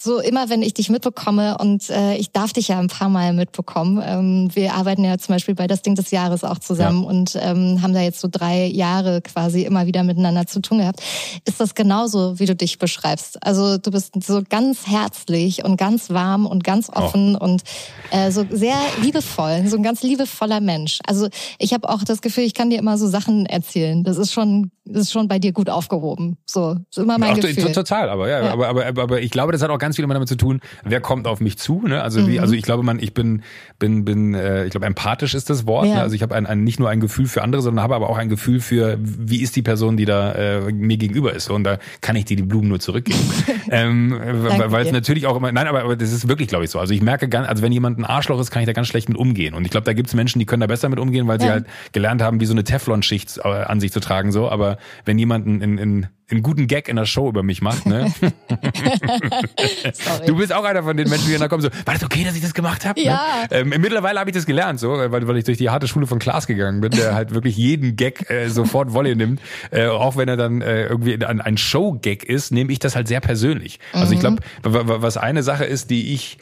[0.01, 3.33] so immer, wenn ich dich mitbekomme und äh, ich darf dich ja ein paar Mal
[3.33, 4.01] mitbekommen.
[4.01, 7.09] Ähm, wir arbeiten ja zum Beispiel bei das Ding des Jahres auch zusammen ja.
[7.09, 11.01] und ähm, haben da jetzt so drei Jahre quasi immer wieder miteinander zu tun gehabt.
[11.43, 13.43] Ist das genauso, wie du dich beschreibst?
[13.43, 17.43] Also du bist so ganz herzlich und ganz warm und ganz offen oh.
[17.43, 17.63] und
[18.11, 20.99] äh, so sehr liebevoll, so ein ganz liebevoller Mensch.
[21.05, 21.27] Also
[21.59, 24.05] ich habe auch das Gefühl, ich kann dir immer so Sachen erzählen.
[24.05, 26.37] Das ist schon, das ist schon bei dir gut aufgehoben.
[26.45, 27.71] So, ist immer mein Ach, Gefühl.
[27.71, 28.51] Total, aber ja, ja.
[28.51, 31.01] Aber, aber, aber ich glaube, das hat auch ganz viel immer damit zu tun, wer
[31.01, 31.81] kommt auf mich zu.
[31.87, 32.01] Ne?
[32.01, 32.27] Also, mhm.
[32.27, 33.43] wie, also ich glaube, man, ich bin,
[33.79, 35.87] bin, bin, äh, ich glaube, empathisch ist das Wort.
[35.87, 35.95] Ja.
[35.95, 36.01] Ne?
[36.01, 38.17] Also ich habe ein, ein, nicht nur ein Gefühl für andere, sondern habe aber auch
[38.17, 41.49] ein Gefühl für, wie ist die Person, die da äh, mir gegenüber ist.
[41.49, 43.19] Und da kann ich dir die Blumen nur zurückgeben.
[43.71, 46.79] ähm, weil es natürlich auch immer, nein, aber, aber das ist wirklich, glaube ich, so.
[46.79, 49.09] Also ich merke ganz, also wenn jemand ein Arschloch ist, kann ich da ganz schlecht
[49.09, 49.53] mit umgehen.
[49.53, 51.45] Und ich glaube, da gibt es Menschen, die können da besser mit umgehen, weil ja.
[51.45, 54.31] sie halt gelernt haben, wie so eine Teflonschicht äh, an sich zu tragen.
[54.31, 57.85] So, aber wenn jemand in, in, einen guten Gag in der Show über mich macht,
[57.85, 58.13] ne?
[60.27, 62.35] du bist auch einer von den Menschen, die dann kommen so, war das okay, dass
[62.35, 62.99] ich das gemacht habe?
[62.99, 63.05] Ne?
[63.05, 63.47] Ja.
[63.49, 63.59] Ne?
[63.59, 66.19] Ähm, mittlerweile habe ich das gelernt, so, weil, weil ich durch die harte Schule von
[66.19, 69.39] Klaas gegangen bin, der halt wirklich jeden Gag äh, sofort Wolle nimmt.
[69.71, 73.07] Äh, auch wenn er dann äh, irgendwie ein, ein Show-Gag ist, nehme ich das halt
[73.07, 73.79] sehr persönlich.
[73.93, 74.81] Also ich glaube, mhm.
[74.85, 76.39] was eine Sache ist, die ich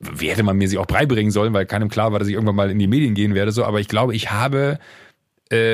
[0.00, 2.56] wie hätte man mir sie auch beibringen sollen, weil keinem klar war, dass ich irgendwann
[2.56, 4.78] mal in die Medien gehen werde, so, aber ich glaube, ich habe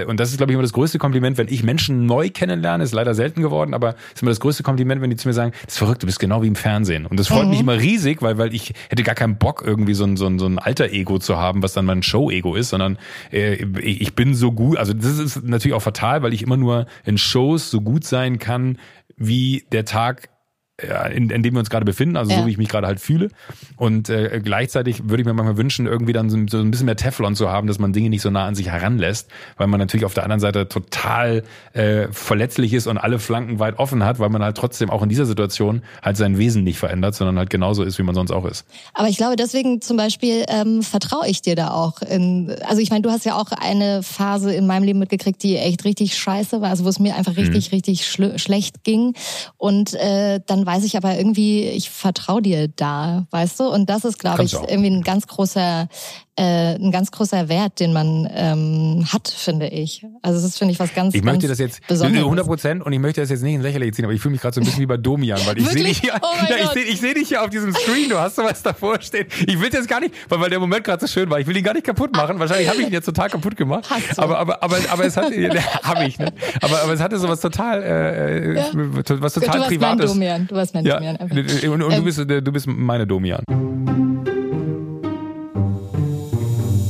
[0.07, 2.95] und das ist, glaube ich, immer das größte Kompliment, wenn ich Menschen neu kennenlerne, ist
[2.95, 5.75] leider selten geworden, aber ist immer das größte Kompliment, wenn die zu mir sagen, das
[5.75, 7.05] ist verrückt, du bist genau wie im Fernsehen.
[7.05, 7.51] Und das freut mhm.
[7.51, 10.39] mich immer riesig, weil, weil ich hätte gar keinen Bock, irgendwie so ein, so ein,
[10.39, 12.99] so ein Alter-Ego zu haben, was dann mein Show-Ego ist, sondern
[13.31, 16.87] äh, ich bin so gut, also das ist natürlich auch fatal, weil ich immer nur
[17.05, 18.79] in Shows so gut sein kann,
[19.17, 20.31] wie der Tag
[20.79, 22.39] in, in dem wir uns gerade befinden, also ja.
[22.39, 23.31] so wie ich mich gerade halt fühle.
[23.77, 26.97] Und äh, gleichzeitig würde ich mir manchmal wünschen, irgendwie dann so, so, ein bisschen mehr
[26.97, 30.05] Teflon zu haben, dass man Dinge nicht so nah an sich heranlässt, weil man natürlich
[30.05, 34.29] auf der anderen Seite total äh, verletzlich ist und alle Flanken weit offen hat, weil
[34.29, 37.83] man halt trotzdem auch in dieser Situation halt sein Wesen nicht verändert, sondern halt genauso
[37.83, 38.67] ist, wie man sonst auch ist.
[38.93, 42.03] Aber ich glaube, deswegen zum Beispiel ähm, vertraue ich dir da auch.
[42.03, 45.57] In, also ich meine, du hast ja auch eine Phase in meinem Leben mitgekriegt, die
[45.57, 47.77] echt richtig scheiße war, also wo es mir einfach richtig, mhm.
[47.77, 49.15] richtig schlecht ging.
[49.57, 53.69] Und äh, dann weiß ich aber irgendwie, ich vertraue dir da, weißt du?
[53.69, 55.89] Und das ist, glaube ich, irgendwie ein ganz großer
[56.37, 60.05] äh, ein ganz großer Wert, den man ähm, hat, finde ich.
[60.23, 62.25] Also das finde ich was ganz Ich möchte das jetzt Besonderes.
[62.25, 64.43] 100 Prozent und ich möchte das jetzt nicht in Lächerlich ziehen, aber ich fühle mich
[64.43, 66.71] gerade so ein bisschen wie bei Domian, weil ich sehe dich hier, oh ja, ich
[66.71, 69.27] sehe seh dich hier auf diesem Screen, du hast sowas davor stehen.
[69.47, 71.57] Ich will jetzt gar nicht, weil, weil der Moment gerade so schön war, ich will
[71.57, 72.39] ihn gar nicht kaputt machen.
[72.39, 73.89] Wahrscheinlich habe ich ihn jetzt total kaputt gemacht.
[73.89, 74.23] Hast du.
[74.23, 75.33] Aber, aber, aber, aber es hat,
[75.83, 76.33] habe ich, ne?
[76.61, 78.67] Aber, aber es hatte sowas total, äh, ja.
[78.75, 79.81] was total du warst Privates.
[79.81, 80.47] Mein Domian.
[80.47, 80.97] Du warst mein ja.
[80.97, 81.17] Domian.
[81.17, 81.97] Und, und ähm.
[81.97, 83.43] du, bist, du bist meine Domian.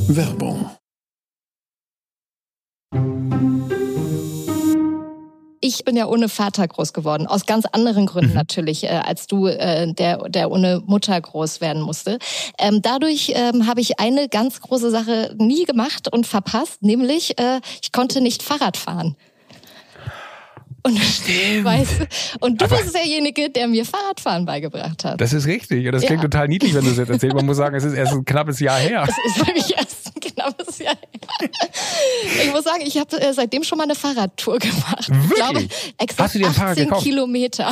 [0.07, 0.69] Werbung.
[5.67, 8.35] ich bin ja ohne Vater groß geworden, aus ganz anderen Gründen mhm.
[8.35, 12.19] natürlich, äh, als du, äh, der, der ohne Mutter groß werden musste.
[12.57, 17.59] Ähm, dadurch ähm, habe ich eine ganz große Sache nie gemacht und verpasst, nämlich äh,
[17.81, 19.15] ich konnte nicht Fahrrad fahren.
[20.83, 20.97] Und.
[21.63, 22.05] Weißt du?
[22.39, 25.19] und du Aber bist derjenige, der mir Fahrradfahren beigebracht hat.
[25.19, 25.85] Das ist richtig.
[25.85, 26.29] Und das klingt ja.
[26.29, 27.35] total niedlich, wenn du es jetzt erzählst.
[27.35, 29.05] Man muss sagen, es ist erst ein knappes Jahr her.
[29.07, 31.49] Es ist nämlich erst ein knappes Jahr her.
[32.43, 35.09] Ich muss sagen, ich habe äh, seitdem schon mal eine Fahrradtour gemacht.
[35.09, 35.29] Wirklich?
[35.29, 37.03] Ich glaube, exakt Hast du dir ein Fahrrad gekauft?
[37.03, 37.71] Kilometer.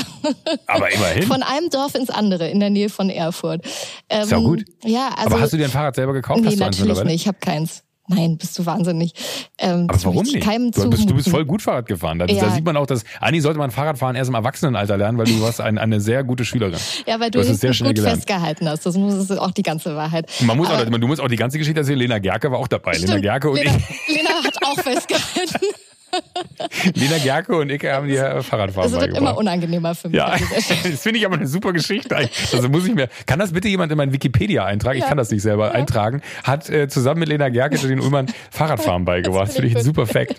[0.67, 1.23] Aber immerhin.
[1.23, 3.65] Von einem Dorf ins andere in der Nähe von Erfurt.
[4.09, 4.65] Ähm, ist ja gut.
[4.83, 6.41] Ja, also, Aber hast du dir ein Fahrrad selber gekauft?
[6.41, 7.21] Nee, natürlich nicht.
[7.21, 7.84] Ich habe keins.
[8.07, 9.13] Nein, bist du wahnsinnig.
[9.57, 10.45] Ähm, Aber warum nicht?
[10.45, 12.19] Du bist, du bist, voll gut Fahrrad gefahren.
[12.19, 12.43] Da, ja.
[12.43, 15.41] da, sieht man auch, dass eigentlich sollte man Fahrradfahren erst im Erwachsenenalter lernen, weil du
[15.41, 16.79] warst ein, eine sehr gute Schülerin.
[17.07, 18.17] Ja, weil du, du sehr schnell gut gelernt.
[18.17, 18.85] festgehalten hast.
[18.85, 20.29] Das muss auch die ganze Wahrheit.
[20.41, 21.99] Man muss auch, du musst auch die ganze Geschichte erzählen.
[21.99, 22.93] Lena Gerke war auch dabei.
[22.93, 23.09] Stimmt.
[23.09, 24.15] Lena Gerke und Lena, ich.
[24.15, 25.65] Lena hat auch festgehalten.
[26.93, 30.17] Lena Gerke und ich haben die Fahrradfahren Es wird immer unangenehmer für mich.
[30.17, 30.35] Ja,
[30.83, 32.15] das finde ich aber eine super Geschichte.
[32.15, 34.97] Also muss ich mir, kann das bitte jemand in meinen Wikipedia eintragen?
[34.99, 35.71] Ich kann das nicht selber ja.
[35.73, 36.21] eintragen.
[36.43, 39.51] Hat äh, zusammen mit Lena Gerke den Ullmann Fahrradfahren beigebracht.
[39.51, 40.35] Finde ich ein super Fact.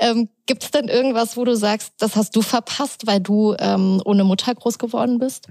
[0.00, 4.00] Ähm, Gibt es denn irgendwas, wo du sagst, das hast du verpasst, weil du ähm,
[4.04, 5.48] ohne Mutter groß geworden bist?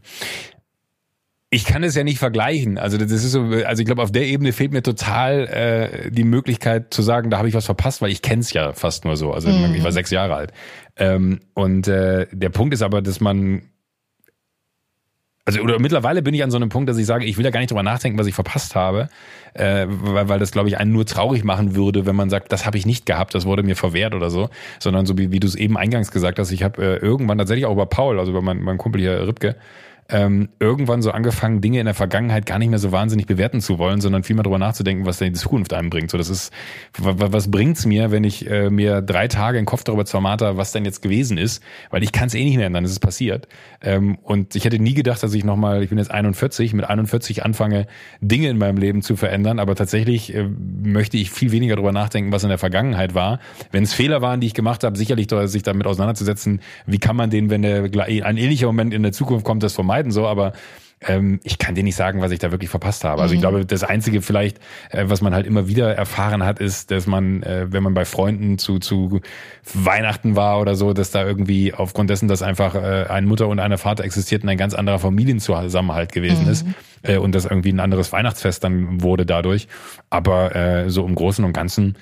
[1.52, 2.78] Ich kann es ja nicht vergleichen.
[2.78, 6.24] Also das ist so, also ich glaube, auf der Ebene fehlt mir total äh, die
[6.24, 9.18] Möglichkeit zu sagen, da habe ich was verpasst, weil ich kenne es ja fast nur
[9.18, 9.34] so.
[9.34, 9.74] Also mhm.
[9.74, 10.54] ich war sechs Jahre alt.
[10.96, 13.64] Ähm, und äh, der Punkt ist aber, dass man
[15.46, 17.50] also oder mittlerweile bin ich an so einem Punkt, dass ich sage, ich will ja
[17.50, 19.10] gar nicht drüber nachdenken, was ich verpasst habe,
[19.56, 22.68] äh, weil, weil das, glaube ich, einen nur traurig machen würde, wenn man sagt, das
[22.68, 25.48] habe ich nicht gehabt, das wurde mir verwehrt oder so, sondern so wie, wie du
[25.48, 28.44] es eben eingangs gesagt hast, ich habe äh, irgendwann tatsächlich auch über Paul, also über
[28.44, 29.56] meinen mein Kumpel hier Ripke,
[30.10, 33.78] ähm, irgendwann so angefangen, Dinge in der Vergangenheit gar nicht mehr so wahnsinnig bewerten zu
[33.78, 36.10] wollen, sondern vielmehr darüber nachzudenken, was denn die Zukunft einem bringt.
[36.10, 36.52] So, das ist,
[36.98, 40.86] was bringt's mir, wenn ich äh, mir drei Tage den Kopf darüber zermarter, was denn
[40.86, 43.48] jetzt gewesen ist, weil ich kann es eh nicht mehr ändern, es ist passiert.
[43.82, 47.46] Ähm, und ich hätte nie gedacht, dass ich nochmal, ich bin jetzt 41, mit 41
[47.46, 47.86] anfange,
[48.20, 50.48] Dinge in meinem Leben zu verändern, aber tatsächlich äh,
[50.84, 53.40] möchte ich viel weniger darüber nachdenken, was in der Vergangenheit war.
[53.72, 57.30] Wenn es Fehler waren, die ich gemacht habe, sicherlich sich damit auseinanderzusetzen, wie kann man
[57.30, 60.54] den, wenn der, ein ähnlicher Moment in der Zukunft kommt, das vermeiden vermeiden, so, aber
[61.02, 63.22] ähm, ich kann dir nicht sagen, was ich da wirklich verpasst habe.
[63.22, 63.44] Also ich mhm.
[63.44, 64.60] glaube, das Einzige vielleicht,
[64.90, 68.04] äh, was man halt immer wieder erfahren hat, ist, dass man, äh, wenn man bei
[68.04, 69.22] Freunden zu, zu
[69.74, 73.60] Weihnachten war oder so, dass da irgendwie aufgrund dessen, dass einfach äh, eine Mutter und
[73.60, 76.52] eine Vater existierten, ein ganz anderer Familienzusammenhalt gewesen mhm.
[76.52, 76.66] ist
[77.04, 79.70] äh, und das irgendwie ein anderes Weihnachtsfest dann wurde dadurch.
[80.10, 81.98] Aber äh, so im Großen und Ganzen,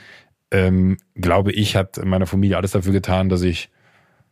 [0.50, 3.70] ähm, glaube ich, hat meine Familie alles dafür getan, dass ich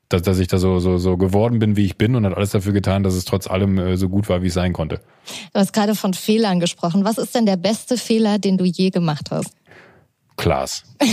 [0.09, 2.51] dass, dass ich da so, so, so geworden bin, wie ich bin und hat alles
[2.51, 5.01] dafür getan, dass es trotz allem äh, so gut war, wie es sein konnte.
[5.53, 7.05] Du hast gerade von Fehlern gesprochen.
[7.05, 9.53] Was ist denn der beste Fehler, den du je gemacht hast?
[10.37, 10.83] Klaas.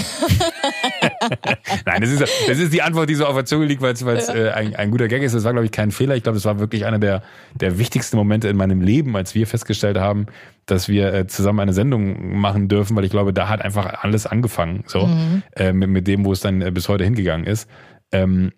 [1.87, 4.02] Nein, das ist, das ist die Antwort, die so auf der Zunge liegt, weil es
[4.02, 5.35] äh, ein, ein guter Gag ist.
[5.35, 6.16] Das war, glaube ich, kein Fehler.
[6.16, 7.22] Ich glaube, das war wirklich einer der,
[7.55, 10.26] der wichtigsten Momente in meinem Leben, als wir festgestellt haben,
[10.66, 14.26] dass wir äh, zusammen eine Sendung machen dürfen, weil ich glaube, da hat einfach alles
[14.26, 15.42] angefangen, so mhm.
[15.55, 17.68] äh, mit, mit dem, wo es dann äh, bis heute hingegangen ist.
[18.11, 18.52] Ähm,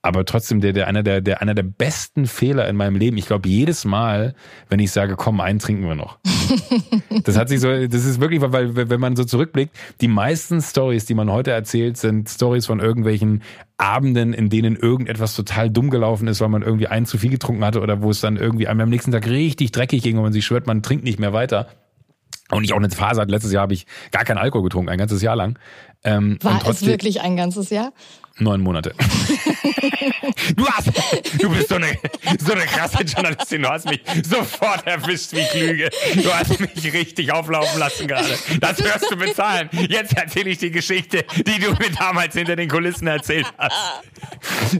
[0.00, 3.16] aber trotzdem der, der einer der, der einer der besten Fehler in meinem Leben.
[3.16, 4.34] Ich glaube jedes Mal,
[4.68, 6.18] wenn ich sage, komm, einen trinken wir noch.
[7.24, 11.04] das hat sich so, das ist wirklich, weil wenn man so zurückblickt, die meisten Stories,
[11.06, 13.42] die man heute erzählt, sind Stories von irgendwelchen
[13.76, 17.64] Abenden, in denen irgendetwas total dumm gelaufen ist, weil man irgendwie einen zu viel getrunken
[17.64, 20.32] hatte oder wo es dann irgendwie einem am nächsten Tag richtig dreckig ging und man
[20.32, 21.68] sich schwört, man trinkt nicht mehr weiter.
[22.50, 24.98] Und ich auch eine Phase hatte, letztes Jahr habe ich gar keinen Alkohol getrunken, ein
[24.98, 25.58] ganzes Jahr lang.
[26.02, 27.92] Ähm, War trotzdem, es wirklich ein ganzes Jahr?
[28.38, 28.94] Neun Monate.
[30.56, 30.90] du hast,
[31.40, 31.98] du bist so eine,
[32.38, 33.62] so eine krasse Journalistin.
[33.62, 35.90] Du hast mich sofort erwischt wie Klüge.
[36.14, 38.28] Du hast mich richtig auflaufen lassen gerade.
[38.60, 39.68] Das hörst du bezahlen.
[39.88, 44.02] Jetzt erzähle ich die Geschichte, die du mir damals hinter den Kulissen erzählt hast.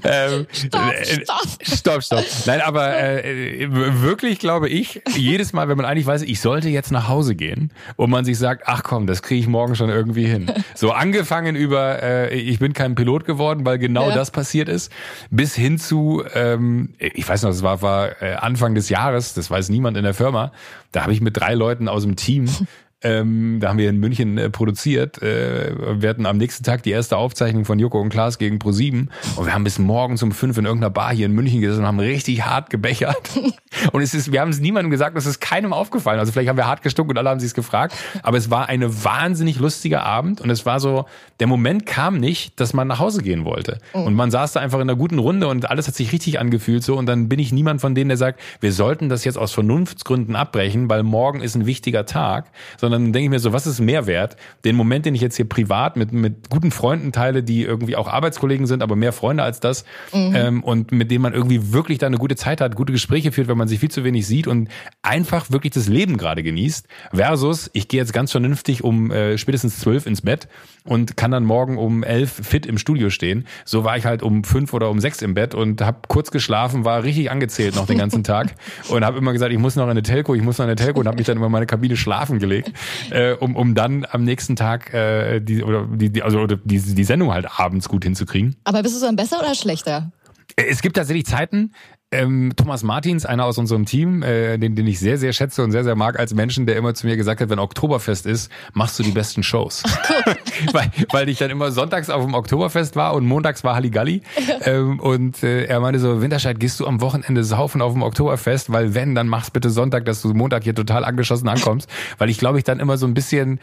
[0.05, 1.49] Ähm, stopp, stopp.
[1.63, 2.25] Stopp, stopp.
[2.47, 6.93] Nein, aber äh, wirklich glaube ich, jedes Mal, wenn man eigentlich weiß, ich sollte jetzt
[6.93, 10.27] nach Hause gehen und man sich sagt, ach komm, das kriege ich morgen schon irgendwie
[10.27, 10.51] hin.
[10.75, 14.15] So angefangen über, äh, ich bin kein Pilot geworden, geworden, weil genau ja.
[14.15, 14.93] das passiert ist,
[15.31, 19.51] bis hin zu, ähm, ich weiß noch, das war, war äh, Anfang des Jahres, das
[19.51, 20.53] weiß niemand in der Firma,
[20.93, 22.49] da habe ich mit drei Leuten aus dem Team
[23.01, 25.23] ähm, da haben wir in München äh, produziert.
[25.23, 29.07] Äh, wir hatten am nächsten Tag die erste Aufzeichnung von Joko und Klaas gegen Pro7
[29.37, 31.87] und wir haben bis morgens um fünf in irgendeiner Bar hier in München gesessen und
[31.87, 33.31] haben richtig hart gebechert.
[33.93, 36.19] und es ist, wir haben es niemandem gesagt, es ist keinem aufgefallen.
[36.19, 38.69] Also vielleicht haben wir hart gestunken und alle haben sich es gefragt, aber es war
[38.69, 41.05] eine wahnsinnig lustige Abend und es war so,
[41.39, 43.79] der Moment kam nicht, dass man nach Hause gehen wollte.
[43.95, 44.03] Mhm.
[44.03, 46.83] Und man saß da einfach in einer guten Runde und alles hat sich richtig angefühlt
[46.83, 49.53] so und dann bin ich niemand von denen, der sagt, wir sollten das jetzt aus
[49.53, 53.81] Vernunftsgründen abbrechen, weil morgen ist ein wichtiger Tag, sondern denke ich mir so, was ist
[53.81, 54.37] mehr wert?
[54.65, 58.09] Den Moment, den ich jetzt hier privat mit, mit guten Freunden teile, die irgendwie auch
[58.09, 60.35] Arbeitskollegen sind, aber mehr Freunde als das mhm.
[60.35, 63.49] ähm, und mit denen man irgendwie wirklich da eine gute Zeit hat, gute Gespräche führt,
[63.49, 64.69] wenn man sich viel zu wenig sieht und
[65.03, 69.79] einfach wirklich das Leben gerade genießt, versus ich gehe jetzt ganz vernünftig um äh, spätestens
[69.79, 70.49] zwölf ins Bett
[70.85, 73.47] und kann dann morgen um elf fit im Studio stehen.
[73.65, 76.85] So war ich halt um fünf oder um sechs im Bett und habe kurz geschlafen,
[76.85, 78.55] war richtig angezählt noch den ganzen Tag
[78.89, 80.77] und habe immer gesagt, ich muss noch in eine Telco, ich muss noch in eine
[80.77, 82.73] Telco und habe mich dann immer in meine Kabine schlafen gelegt
[83.11, 87.05] äh, um, um dann am nächsten Tag äh, die, oder die, die, also, die, die
[87.05, 88.57] Sendung halt abends gut hinzukriegen.
[88.65, 90.13] Aber bist du dann besser oder schlechter?
[90.57, 91.73] Es gibt tatsächlich Zeiten,
[92.11, 95.73] ähm, Thomas Martins, einer aus unserem Team, äh, den, den ich sehr, sehr schätze und
[95.73, 98.99] sehr, sehr mag als Menschen, der immer zu mir gesagt hat, wenn Oktoberfest ist, machst
[98.99, 99.83] du die besten Shows.
[100.73, 104.23] weil, weil ich dann immer sonntags auf dem Oktoberfest war und montags war Halligalli.
[104.63, 108.73] ähm, und äh, er meinte so, Winterscheid, gehst du am Wochenende saufen auf dem Oktoberfest?
[108.73, 111.91] Weil wenn, dann machst bitte Sonntag, dass du Montag hier total angeschossen ankommst.
[112.19, 113.61] weil ich glaube, ich dann immer so ein bisschen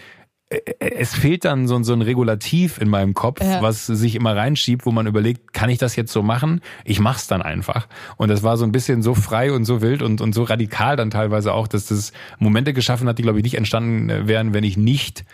[0.49, 3.61] es fehlt dann so, so ein Regulativ in meinem Kopf, ja.
[3.63, 6.61] was sich immer reinschiebt, wo man überlegt, kann ich das jetzt so machen?
[6.83, 7.87] Ich mach's dann einfach.
[8.17, 10.95] Und das war so ein bisschen so frei und so wild und, und so radikal
[10.97, 14.53] dann teilweise auch, dass das Momente geschaffen hat, die, glaube ich, nicht entstanden äh, wären,
[14.53, 15.25] wenn ich nicht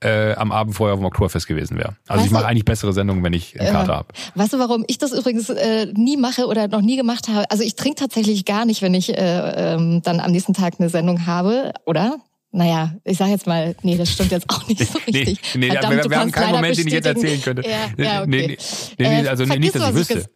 [0.00, 1.96] äh, am Abend vorher auf dem Oktoberfest gewesen wäre.
[2.06, 4.08] Also weißt ich mache eigentlich bessere Sendungen, wenn ich einen Kater äh, habe.
[4.36, 7.50] Weißt du, warum ich das übrigens äh, nie mache oder noch nie gemacht habe?
[7.50, 10.88] Also ich trinke tatsächlich gar nicht, wenn ich äh, ähm, dann am nächsten Tag eine
[10.88, 12.18] Sendung habe, oder?
[12.54, 15.40] Naja, ich sage jetzt mal, nee, das stimmt jetzt auch nicht so richtig.
[15.54, 17.62] Nee, nee Verdammt, wir, wir haben keinen Moment, den ich jetzt erzählen könnte.
[17.62, 18.30] Ja, ja, okay.
[18.30, 18.58] nee,
[18.98, 20.26] nee, nee, also äh, nicht, dass ich wüsste.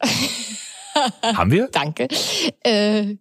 [1.23, 1.69] haben wir?
[1.73, 2.09] Danke.
[2.63, 3.17] Äh,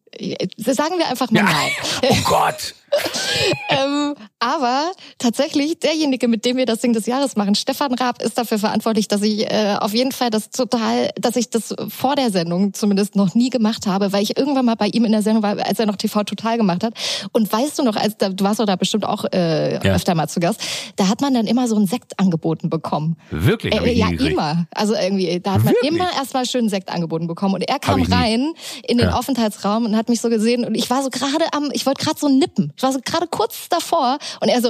[0.58, 1.44] sagen wir einfach mal ja.
[1.44, 1.72] nein.
[2.10, 2.74] Oh Gott.
[3.70, 8.38] ähm, aber tatsächlich, derjenige, mit dem wir das Ding des Jahres machen, Stefan Raab, ist
[8.38, 12.32] dafür verantwortlich, dass ich äh, auf jeden Fall das total, dass ich das vor der
[12.32, 15.44] Sendung zumindest noch nie gemacht habe, weil ich irgendwann mal bei ihm in der Sendung
[15.44, 16.94] war, als er noch TV total gemacht hat.
[17.32, 19.96] Und weißt du noch, als du warst doch da bestimmt auch äh, ja.
[19.96, 20.62] öfter mal zu Gast,
[20.96, 23.18] da hat man dann immer so einen Sekt angeboten bekommen.
[23.32, 23.74] Wirklich?
[23.74, 24.68] Äh, ja, immer.
[24.72, 25.92] Also irgendwie, da hat man Wirklich?
[25.92, 27.56] immer erstmal schön Sekt angeboten bekommen.
[27.56, 28.54] Und er kam rein
[28.88, 29.16] in den ja.
[29.16, 32.20] Aufenthaltsraum und hat mich so gesehen und ich war so gerade am, ich wollte gerade
[32.20, 32.74] so nippen.
[32.76, 34.70] Ich war so gerade kurz davor und er so.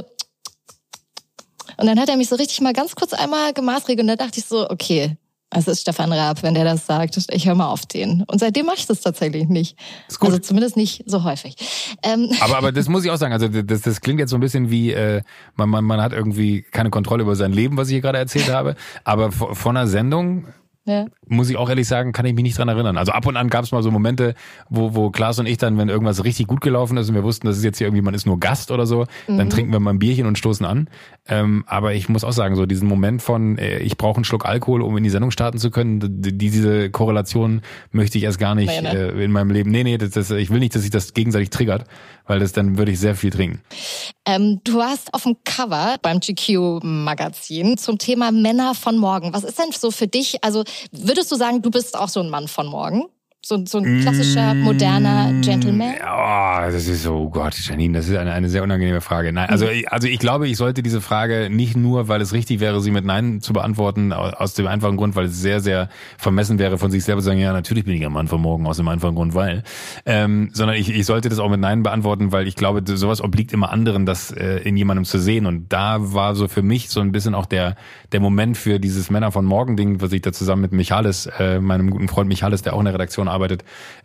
[1.77, 4.39] Und dann hat er mich so richtig mal ganz kurz einmal gemaßregelt und da dachte
[4.39, 5.17] ich so, okay,
[5.51, 7.17] es ist Stefan Raab, wenn der das sagt.
[7.31, 8.23] Ich höre mal auf den.
[8.27, 9.77] Und seitdem mache ich das tatsächlich nicht.
[10.19, 11.55] Also zumindest nicht so häufig.
[12.03, 12.29] Ähm.
[12.41, 13.33] Aber, aber das muss ich auch sagen.
[13.33, 15.21] Also das, das klingt jetzt so ein bisschen wie, äh,
[15.55, 18.49] man, man, man hat irgendwie keine Kontrolle über sein Leben, was ich hier gerade erzählt
[18.49, 18.75] habe.
[19.03, 20.47] Aber von einer Sendung
[20.85, 21.07] ja.
[21.27, 22.95] Muss ich auch ehrlich sagen, kann ich mich nicht dran erinnern.
[22.97, 24.35] Also ab und an gab es mal so Momente,
[24.69, 27.47] wo, wo Klaas und ich dann, wenn irgendwas richtig gut gelaufen ist und wir wussten,
[27.47, 29.37] das ist jetzt hier irgendwie, man ist nur Gast oder so, mhm.
[29.37, 30.87] dann trinken wir mal ein Bierchen und stoßen an.
[31.27, 34.45] Ähm, aber ich muss auch sagen, so diesen Moment von, äh, ich brauche einen Schluck
[34.45, 38.53] Alkohol, um in die Sendung starten zu können, die, diese Korrelation möchte ich erst gar
[38.53, 39.13] nicht nee, ne?
[39.13, 39.71] äh, in meinem Leben.
[39.71, 41.85] Nee, nee, das, das, ich will nicht, dass sich das gegenseitig triggert,
[42.27, 43.61] weil das dann würde ich sehr viel trinken.
[44.27, 49.33] Ähm, du hast auf dem Cover beim GQ-Magazin zum Thema Männer von morgen.
[49.33, 50.43] Was ist denn so für dich?
[50.43, 53.05] Also würdest du sagen, du bist auch so ein Mann von morgen?
[53.47, 55.93] So, so ein klassischer, moderner Gentleman?
[56.01, 59.31] Oh, das ist so, oh Gott, Janine, das ist eine, eine sehr unangenehme Frage.
[59.31, 59.83] Nein, also, mhm.
[59.85, 63.05] also ich glaube, ich sollte diese Frage nicht nur, weil es richtig wäre, sie mit
[63.05, 67.03] Nein zu beantworten, aus dem einfachen Grund, weil es sehr, sehr vermessen wäre, von sich
[67.03, 69.35] selber zu sagen, ja, natürlich bin ich ein Mann von morgen, aus dem einfachen Grund,
[69.35, 69.61] weil.
[70.07, 73.53] Ähm, sondern ich, ich sollte das auch mit Nein beantworten, weil ich glaube, sowas obliegt
[73.53, 75.45] immer anderen, das äh, in jemandem zu sehen.
[75.45, 77.75] Und da war so für mich so ein bisschen auch der,
[78.11, 81.59] der Moment für dieses Männer von morgen Ding, was ich da zusammen mit Michalis, äh,
[81.59, 83.34] meinem guten Freund Michalis, der auch in der Redaktion arbeitet.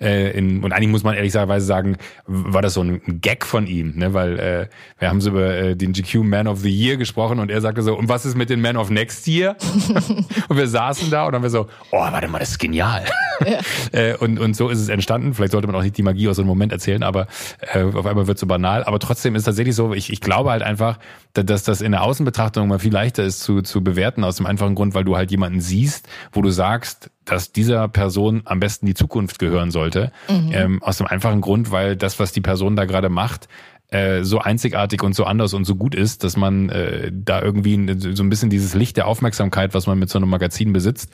[0.00, 3.94] Äh, in, und eigentlich muss man ehrlicherweise sagen, war das so ein Gag von ihm,
[3.96, 4.14] ne?
[4.14, 7.50] weil äh, wir haben so über äh, den GQ Man of the Year gesprochen und
[7.50, 9.56] er sagte so, und was ist mit den Man of Next Year?
[10.48, 13.04] und wir saßen da und dann wir so, oh, warte mal, das ist genial.
[13.46, 13.58] Ja.
[13.92, 15.34] äh, und, und so ist es entstanden.
[15.34, 17.26] Vielleicht sollte man auch nicht die Magie aus so einem Moment erzählen, aber
[17.72, 18.84] äh, auf einmal wird es so banal.
[18.84, 20.98] Aber trotzdem ist tatsächlich so, ich, ich glaube halt einfach,
[21.34, 24.74] dass das in der Außenbetrachtung mal viel leichter ist zu, zu bewerten, aus dem einfachen
[24.74, 28.94] Grund, weil du halt jemanden siehst, wo du sagst, dass dieser Person am besten die
[28.94, 30.12] Zukunft gehören sollte.
[30.28, 30.50] Mhm.
[30.52, 33.48] Ähm, aus dem einfachen Grund, weil das, was die Person da gerade macht,
[33.90, 37.96] äh, so einzigartig und so anders und so gut ist, dass man äh, da irgendwie
[37.98, 41.10] so ein bisschen dieses Licht der Aufmerksamkeit, was man mit so einem Magazin besitzt,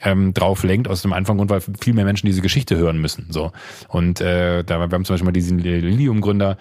[0.00, 3.26] ähm, drauf lenkt, aus dem einfachen Grund, weil viel mehr Menschen diese Geschichte hören müssen.
[3.30, 3.50] So
[3.88, 6.56] Und äh, da wir haben zum Beispiel mal diesen Lilium-Gründer,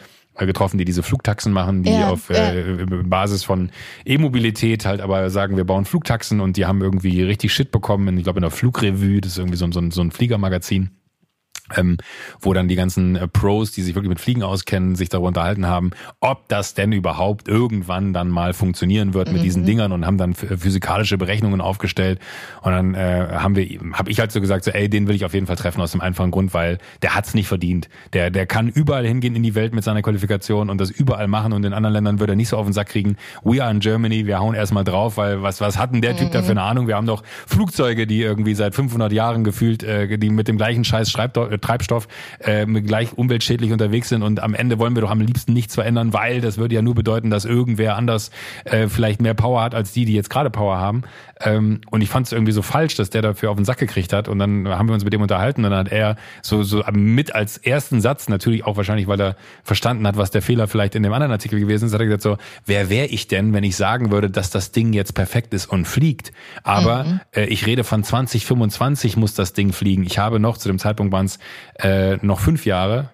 [0.46, 2.54] getroffen, die diese Flugtaxen machen, die ja, auf ja.
[2.54, 3.72] Äh, Basis von
[4.06, 8.24] E-Mobilität halt aber sagen, wir bauen Flugtaxen und die haben irgendwie richtig Shit bekommen, ich
[8.24, 10.92] glaube in der Flugrevue, das ist irgendwie so, so, so ein Fliegermagazin
[11.76, 11.98] ähm,
[12.40, 15.68] wo dann die ganzen äh, Pros, die sich wirklich mit Fliegen auskennen, sich darüber unterhalten
[15.68, 19.44] haben, ob das denn überhaupt irgendwann dann mal funktionieren wird mit mhm.
[19.44, 22.20] diesen Dingern und haben dann physikalische Berechnungen aufgestellt
[22.62, 25.26] und dann äh, haben wir, habe ich halt so gesagt, so ey, den will ich
[25.26, 27.90] auf jeden Fall treffen aus dem einfachen Grund, weil der hat's nicht verdient.
[28.14, 31.54] Der, der kann überall hingehen in die Welt mit seiner Qualifikation und das überall machen
[31.54, 33.18] und in anderen Ländern würde er nicht so auf den Sack kriegen.
[33.44, 36.30] We are in Germany, wir hauen erstmal drauf, weil was was hat denn der Typ
[36.30, 36.34] mhm.
[36.34, 36.88] da für eine Ahnung?
[36.88, 40.84] Wir haben doch Flugzeuge, die irgendwie seit 500 Jahren gefühlt, äh, die mit dem gleichen
[40.84, 42.08] Scheiß schreibt Treibstoff
[42.40, 46.14] äh, gleich umweltschädlich unterwegs sind und am Ende wollen wir doch am liebsten nichts verändern,
[46.14, 48.32] weil das würde ja nur bedeuten, dass irgendwer anders
[48.66, 51.04] äh, vielleicht mehr Power hat als die, die jetzt gerade Power haben.
[51.42, 54.12] Ähm, und ich fand es irgendwie so falsch, dass der dafür auf den Sack gekriegt
[54.12, 54.28] hat.
[54.28, 57.34] Und dann haben wir uns mit dem unterhalten und dann hat er so, so mit
[57.34, 61.04] als ersten Satz, natürlich auch wahrscheinlich, weil er verstanden hat, was der Fehler vielleicht in
[61.04, 63.76] dem anderen Artikel gewesen ist, hat er gesagt so, wer wäre ich denn, wenn ich
[63.76, 66.32] sagen würde, dass das Ding jetzt perfekt ist und fliegt?
[66.64, 67.20] Aber mhm.
[67.34, 70.04] äh, ich rede von 2025 muss das Ding fliegen.
[70.04, 71.40] Ich habe noch, zu dem Zeitpunkt waren es
[71.80, 73.10] äh, noch fünf Jahre,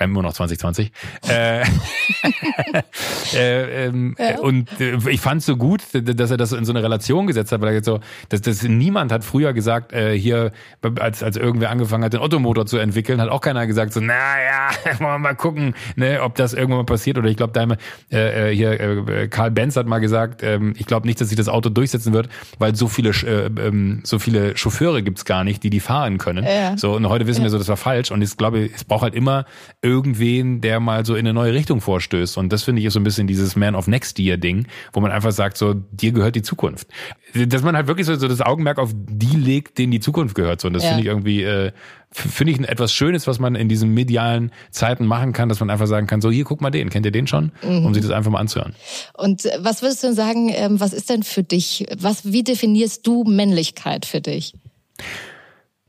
[0.00, 0.92] immer noch 2020.
[1.28, 1.62] Äh,
[3.34, 4.38] äh, ähm, ja.
[4.38, 7.52] Und äh, ich fand es so gut, dass er das in so eine Relation gesetzt
[7.52, 10.52] hat, weil er jetzt so, dass, dass niemand hat früher gesagt, äh, hier,
[11.00, 14.70] als, als irgendwer angefangen hat, den Ottomotor zu entwickeln, hat auch keiner gesagt, so, naja,
[14.98, 17.18] wollen wir mal gucken, ne, ob das irgendwann mal passiert.
[17.18, 17.66] Oder ich glaube, da
[18.10, 21.36] äh, äh, hier, äh, Karl Benz hat mal gesagt, äh, ich glaube nicht, dass sich
[21.36, 25.62] das Auto durchsetzen wird, weil so viele, äh, äh, so viele Chauffeure gibt's gar nicht,
[25.62, 26.44] die die fahren können.
[26.44, 26.76] Ja.
[26.76, 27.44] So, und heute wissen ja.
[27.44, 28.10] wir so, das war falsch.
[28.10, 29.44] Und ich glaube, es braucht halt immer
[29.88, 32.36] irgendwen, der mal so in eine neue Richtung vorstößt.
[32.36, 35.00] Und das finde ich ist so ein bisschen dieses Man of Next Year Ding, wo
[35.00, 36.88] man einfach sagt, so, dir gehört die Zukunft.
[37.34, 40.60] Dass man halt wirklich so, so das Augenmerk auf die legt, denen die Zukunft gehört.
[40.60, 40.90] So, und das ja.
[40.90, 41.72] finde ich irgendwie, äh,
[42.10, 45.86] finde ich etwas Schönes, was man in diesen medialen Zeiten machen kann, dass man einfach
[45.86, 47.52] sagen kann, so, hier, guck mal den, kennt ihr den schon?
[47.62, 47.86] Mhm.
[47.86, 48.74] Um sich das einfach mal anzuhören.
[49.14, 52.42] Und äh, was würdest du denn sagen, ähm, was ist denn für dich, was, wie
[52.44, 54.54] definierst du Männlichkeit für dich?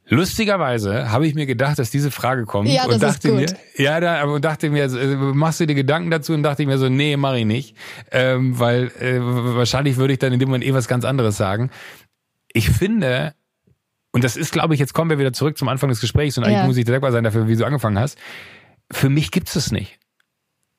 [0.10, 4.22] Lustigerweise habe ich mir gedacht, dass diese Frage kommt ja, und dachte mir, ja, da,
[4.22, 4.90] aber dachte mir,
[5.36, 7.76] machst du dir Gedanken dazu und dachte ich mir so, nee, mache ich nicht,
[8.12, 11.70] ähm, weil äh, wahrscheinlich würde ich dann in dem Moment eh was ganz anderes sagen.
[12.52, 13.36] Ich finde,
[14.12, 16.44] und das ist, glaube ich, jetzt kommen wir wieder zurück zum Anfang des Gesprächs und
[16.44, 16.66] eigentlich ja.
[16.66, 18.18] muss ich dankbar sein dafür, wie du angefangen hast.
[18.92, 19.99] Für mich gibt es nicht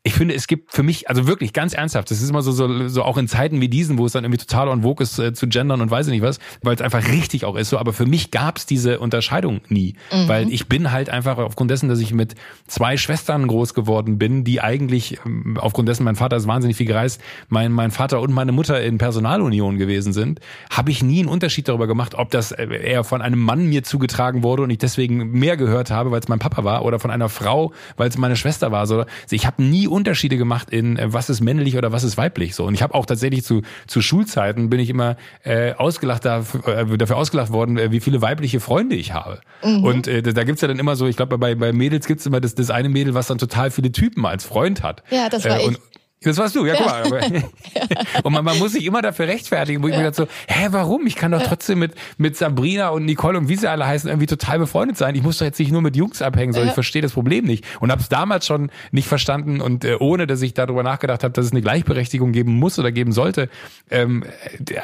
[0.03, 2.89] ich finde, es gibt für mich, also wirklich ganz ernsthaft, das ist immer so, so,
[2.89, 5.35] so auch in Zeiten wie diesen, wo es dann irgendwie total on vogue ist äh,
[5.35, 7.93] zu gendern und weiß ich nicht was, weil es einfach richtig auch ist so, aber
[7.93, 10.27] für mich gab es diese Unterscheidung nie, mhm.
[10.27, 12.35] weil ich bin halt einfach aufgrund dessen, dass ich mit
[12.67, 16.87] zwei Schwestern groß geworden bin, die eigentlich ähm, aufgrund dessen, mein Vater ist wahnsinnig viel
[16.87, 17.21] gereist,
[17.51, 20.41] mein, mein Vater und meine Mutter in Personalunion gewesen sind,
[20.71, 23.83] habe ich nie einen Unterschied darüber gemacht, ob das äh, eher von einem Mann mir
[23.83, 27.11] zugetragen wurde und ich deswegen mehr gehört habe, weil es mein Papa war oder von
[27.11, 28.87] einer Frau, weil es meine Schwester war.
[28.87, 32.17] So, also ich habe nie Unterschiede gemacht in äh, was ist männlich oder was ist
[32.17, 32.65] weiblich so.
[32.65, 36.99] Und ich habe auch tatsächlich zu, zu Schulzeiten bin ich immer äh, ausgelacht dafür, äh,
[36.99, 39.41] dafür ausgelacht worden, äh, wie viele weibliche Freunde ich habe.
[39.63, 39.85] Mhm.
[39.85, 42.41] Und äh, da gibt's ja dann immer so, ich glaube bei, bei Mädels gibt's immer
[42.41, 45.03] das, das eine Mädel, was dann total viele Typen als Freund hat.
[45.11, 45.90] Ja, das war äh, und, ich.
[46.23, 47.45] Das warst du, ja, guck mal.
[48.25, 51.07] und man, man, muss sich immer dafür rechtfertigen, wo ich mir dachte so, hä, warum?
[51.07, 54.27] Ich kann doch trotzdem mit, mit Sabrina und Nicole und wie sie alle heißen, irgendwie
[54.27, 55.15] total befreundet sein.
[55.15, 57.65] Ich muss doch jetzt nicht nur mit Jungs abhängen, sondern ich verstehe das Problem nicht.
[57.81, 61.33] Und habe es damals schon nicht verstanden und äh, ohne, dass ich darüber nachgedacht habe,
[61.33, 63.49] dass es eine Gleichberechtigung geben muss oder geben sollte,
[63.91, 64.25] ähm,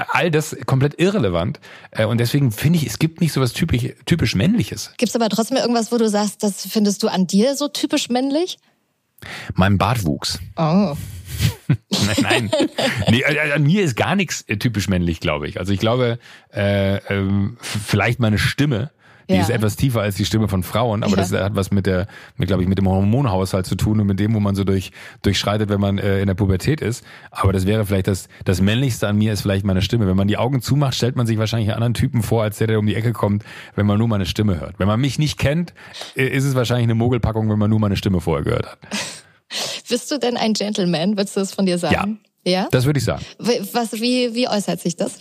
[0.08, 1.60] all das komplett irrelevant.
[1.90, 4.94] Äh, und deswegen finde ich, es gibt nicht so was typisch, typisch Männliches.
[4.96, 8.08] Gibt es aber trotzdem irgendwas, wo du sagst, das findest du an dir so typisch
[8.08, 8.58] männlich?
[9.54, 10.38] Mein Bartwuchs.
[10.56, 10.94] Oh.
[11.90, 12.50] Nein, nein.
[13.10, 15.58] Nee, an mir ist gar nichts äh, typisch männlich, glaube ich.
[15.58, 16.18] Also ich glaube,
[16.54, 18.90] äh, äh, vielleicht meine Stimme,
[19.28, 19.40] die ja.
[19.40, 21.16] ist etwas tiefer als die Stimme von Frauen, aber ja.
[21.16, 22.06] das hat was mit der,
[22.36, 24.92] mit, glaube ich, mit dem Hormonhaushalt zu tun und mit dem, wo man so durch,
[25.22, 27.04] durchschreitet, wenn man äh, in der Pubertät ist.
[27.32, 30.06] Aber das wäre vielleicht das, das Männlichste an mir ist vielleicht meine Stimme.
[30.06, 32.68] Wenn man die Augen zumacht, stellt man sich wahrscheinlich einen anderen Typen vor, als der,
[32.68, 34.78] der um die Ecke kommt, wenn man nur meine Stimme hört.
[34.78, 35.74] Wenn man mich nicht kennt,
[36.14, 38.78] äh, ist es wahrscheinlich eine Mogelpackung, wenn man nur meine Stimme vorher gehört hat.
[39.88, 41.16] Bist du denn ein Gentleman?
[41.16, 42.20] Würdest du das von dir sagen?
[42.44, 42.62] Ja.
[42.62, 42.68] Ja?
[42.70, 43.24] Das würde ich sagen.
[43.38, 45.18] Was, wie, wie äußert sich das?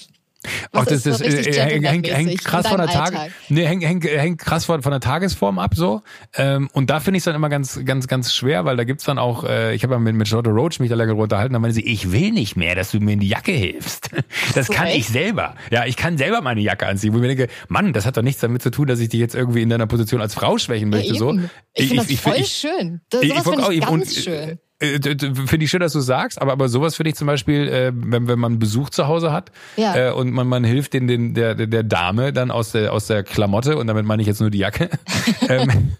[0.71, 3.13] Ach, das, das, das äh, hängt, hängt, hängt krass von der Tag,
[3.49, 6.01] nee, hängt, hängt, hängt krass von, von der Tagesform ab so.
[6.35, 9.05] Ähm, und da finde ich es dann immer ganz, ganz, ganz schwer, weil da gibt's
[9.05, 11.59] dann auch, äh, ich habe ja mit, mit Charlotte Roach mich da länger unterhalten, da
[11.59, 14.09] meinte sie, ich will nicht mehr, dass du mir in die Jacke hilfst.
[14.53, 14.97] Das so kann echt?
[14.97, 15.55] ich selber.
[15.71, 17.13] Ja, ich kann selber meine Jacke anziehen.
[17.13, 19.19] Wo ich mir denke, Mann, das hat doch nichts damit zu tun, dass ich dich
[19.19, 21.13] jetzt irgendwie in deiner Position als Frau schwächen möchte.
[21.13, 21.33] Ja, so.
[21.33, 21.41] Ich,
[21.73, 23.01] ich finde das ich, voll ich, schön.
[23.09, 24.59] Das, sowas finde ich, ganz und, schön.
[24.79, 27.91] Äh, finde ich schön, dass du sagst, aber, aber sowas finde ich zum Beispiel, äh,
[27.95, 30.09] wenn, wenn man Besuch zu Hause hat ja.
[30.09, 33.23] äh, und man, man hilft den, den, der, der Dame dann aus der, aus der
[33.23, 34.89] Klamotte, und damit meine ich jetzt nur die Jacke.
[35.49, 35.93] ähm,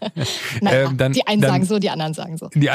[0.60, 2.50] naja, ähm, dann, die einen dann, sagen so, die anderen sagen so.
[2.54, 2.70] Die,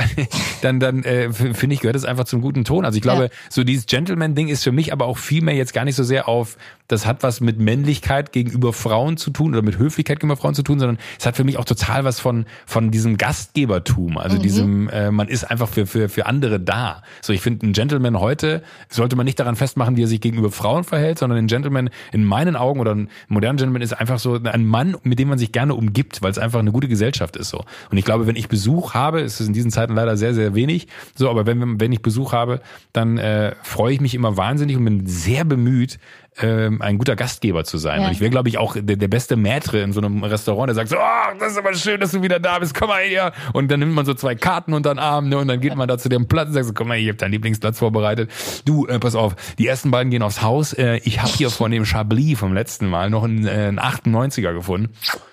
[0.62, 2.86] dann dann äh, finde ich, gehört es einfach zum guten Ton.
[2.86, 3.30] Also ich glaube, ja.
[3.50, 6.28] so dieses Gentleman-Ding ist für mich aber auch viel mehr jetzt gar nicht so sehr
[6.28, 6.56] auf,
[6.88, 10.62] das hat was mit Männlichkeit gegenüber Frauen zu tun oder mit Höflichkeit gegenüber Frauen zu
[10.62, 14.16] tun, sondern es hat für mich auch total was von, von diesem Gastgebertum.
[14.16, 14.42] Also mhm.
[14.42, 17.02] diesem, äh, man ist einfach für für, für andere da.
[17.20, 20.50] So, ich finde, ein Gentleman heute sollte man nicht daran festmachen, wie er sich gegenüber
[20.50, 24.40] Frauen verhält, sondern ein Gentleman in meinen Augen oder ein moderner Gentleman ist einfach so
[24.42, 27.50] ein Mann, mit dem man sich gerne umgibt, weil es einfach eine gute Gesellschaft ist
[27.50, 27.64] so.
[27.90, 30.54] Und ich glaube, wenn ich Besuch habe, ist es in diesen Zeiten leider sehr, sehr
[30.54, 32.60] wenig, so, aber wenn, wenn ich Besuch habe,
[32.92, 35.98] dann äh, freue ich mich immer wahnsinnig und bin sehr bemüht,
[36.38, 38.00] ähm, ein guter Gastgeber zu sein.
[38.00, 38.06] Ja.
[38.06, 40.74] Und ich wäre, glaube ich, auch der, der beste Maitre in so einem Restaurant, der
[40.74, 43.32] sagt so, oh, das ist aber schön, dass du wieder da bist, komm mal her.
[43.52, 45.88] Und dann nimmt man so zwei Karten unter den Arm ne, und dann geht man
[45.88, 48.30] da zu dem Platz und sagt so, komm mal, ich habe deinen Lieblingsplatz vorbereitet.
[48.64, 50.72] Du, äh, pass auf, die ersten beiden gehen aufs Haus.
[50.72, 54.52] Äh, ich habe hier von dem Chablis vom letzten Mal noch einen, äh, einen 98er
[54.52, 54.90] gefunden.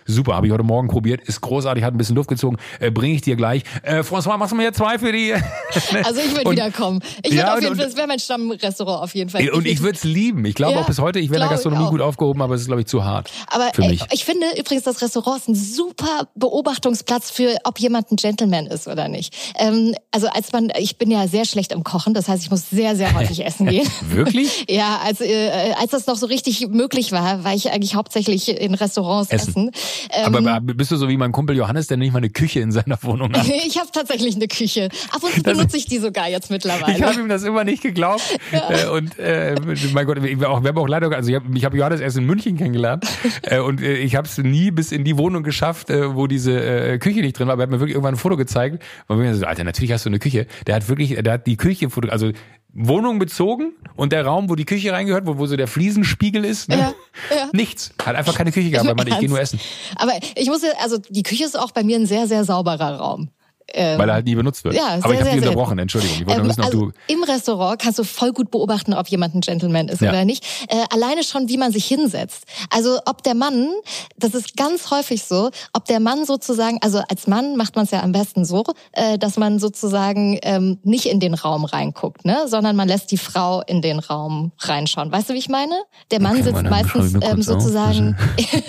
[0.07, 2.57] Super, habe ich heute Morgen probiert, ist großartig, hat ein bisschen Luft gezogen.
[2.79, 3.63] Äh, Bringe ich dir gleich.
[3.83, 5.33] Äh, François, machst du mir jetzt zwei für die?
[6.03, 7.01] also ich würde wiederkommen.
[7.23, 9.49] Ich würde ja, auf jeden Fall, das wäre mein Stammrestaurant auf jeden Fall.
[9.49, 10.45] Und ich würde es lieben.
[10.45, 10.81] Ich glaube ja.
[10.81, 12.87] auch bis heute, ich wäre in der Gastronomie gut aufgehoben, aber es ist, glaube ich,
[12.87, 13.29] zu hart.
[13.47, 14.01] Aber für mich.
[14.01, 18.67] Ey, ich finde übrigens, das Restaurant ist ein super Beobachtungsplatz für, ob jemand ein Gentleman
[18.67, 19.35] ist oder nicht.
[19.59, 22.69] Ähm, also als man, ich bin ja sehr schlecht im Kochen, das heißt, ich muss
[22.69, 23.87] sehr, sehr häufig essen gehen.
[24.09, 24.65] Wirklich?
[24.69, 28.73] ja, als, äh, als das noch so richtig möglich war, war ich eigentlich hauptsächlich in
[28.73, 29.69] Restaurants essen.
[29.69, 29.71] essen.
[30.11, 32.71] Ähm, aber bist du so wie mein Kumpel Johannes, der nicht mal eine Küche in
[32.71, 33.47] seiner Wohnung hat?
[33.65, 34.89] ich habe tatsächlich eine Küche.
[35.11, 36.97] Ab und zu benutze ich die sogar jetzt mittlerweile.
[36.97, 38.23] Ich habe ihm das immer nicht geglaubt.
[38.51, 38.69] Ja.
[38.69, 39.55] Äh, und äh,
[39.93, 42.17] mein Gott, wir, auch, wir haben auch leider, also ich habe ich hab Johannes erst
[42.17, 43.05] in München kennengelernt
[43.43, 46.97] äh, und äh, ich habe es nie bis in die Wohnung geschafft, wo diese äh,
[46.97, 47.53] Küche nicht drin war.
[47.53, 48.83] Aber er hat mir wirklich irgendwann ein Foto gezeigt.
[49.07, 50.47] Und mir so, Alter, natürlich hast du eine Küche.
[50.65, 52.31] Der hat wirklich, der hat die Küche, also
[52.79, 56.69] Wohnung bezogen und der Raum, wo die Küche reingehört, wo, wo so der Fliesenspiegel ist,
[56.69, 56.77] ne?
[56.77, 56.93] ja,
[57.35, 57.49] ja.
[57.51, 57.91] nichts.
[58.05, 59.59] Hat einfach keine Küche gehabt, weil man, ich gehe nur essen.
[59.95, 63.29] Aber ich muss also die Küche ist auch bei mir ein sehr, sehr sauberer Raum.
[63.73, 64.75] Ähm, Weil er halt nie benutzt wird.
[64.75, 66.17] Ja, sehr, Aber ich habe dich unterbrochen, Entschuldigung.
[66.21, 69.07] Ich wollte ähm, wissen, ob also du Im Restaurant kannst du voll gut beobachten, ob
[69.07, 70.09] jemand ein Gentleman ist ja.
[70.09, 70.45] oder nicht.
[70.69, 72.45] Äh, alleine schon, wie man sich hinsetzt.
[72.69, 73.69] Also ob der Mann,
[74.17, 77.91] das ist ganz häufig so, ob der Mann sozusagen, also als Mann macht man es
[77.91, 78.63] ja am besten so,
[78.93, 83.17] äh, dass man sozusagen ähm, nicht in den Raum reinguckt, ne, sondern man lässt die
[83.17, 85.11] Frau in den Raum reinschauen.
[85.11, 85.75] Weißt du, wie ich meine?
[86.11, 88.17] Der Mann okay, sitzt meistens ähm, sozusagen,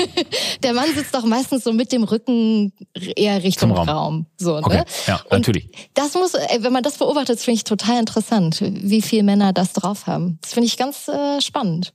[0.64, 2.72] der Mann sitzt doch meistens so mit dem Rücken
[3.16, 3.88] eher Richtung Raum.
[3.88, 4.26] Raum.
[4.36, 4.84] So, ne?
[5.07, 5.66] Ja, natürlich.
[5.66, 9.72] Und das muss, wenn man das beobachtet, finde ich total interessant, wie viele Männer das
[9.72, 10.39] drauf haben.
[10.43, 11.93] Das finde ich ganz äh, spannend.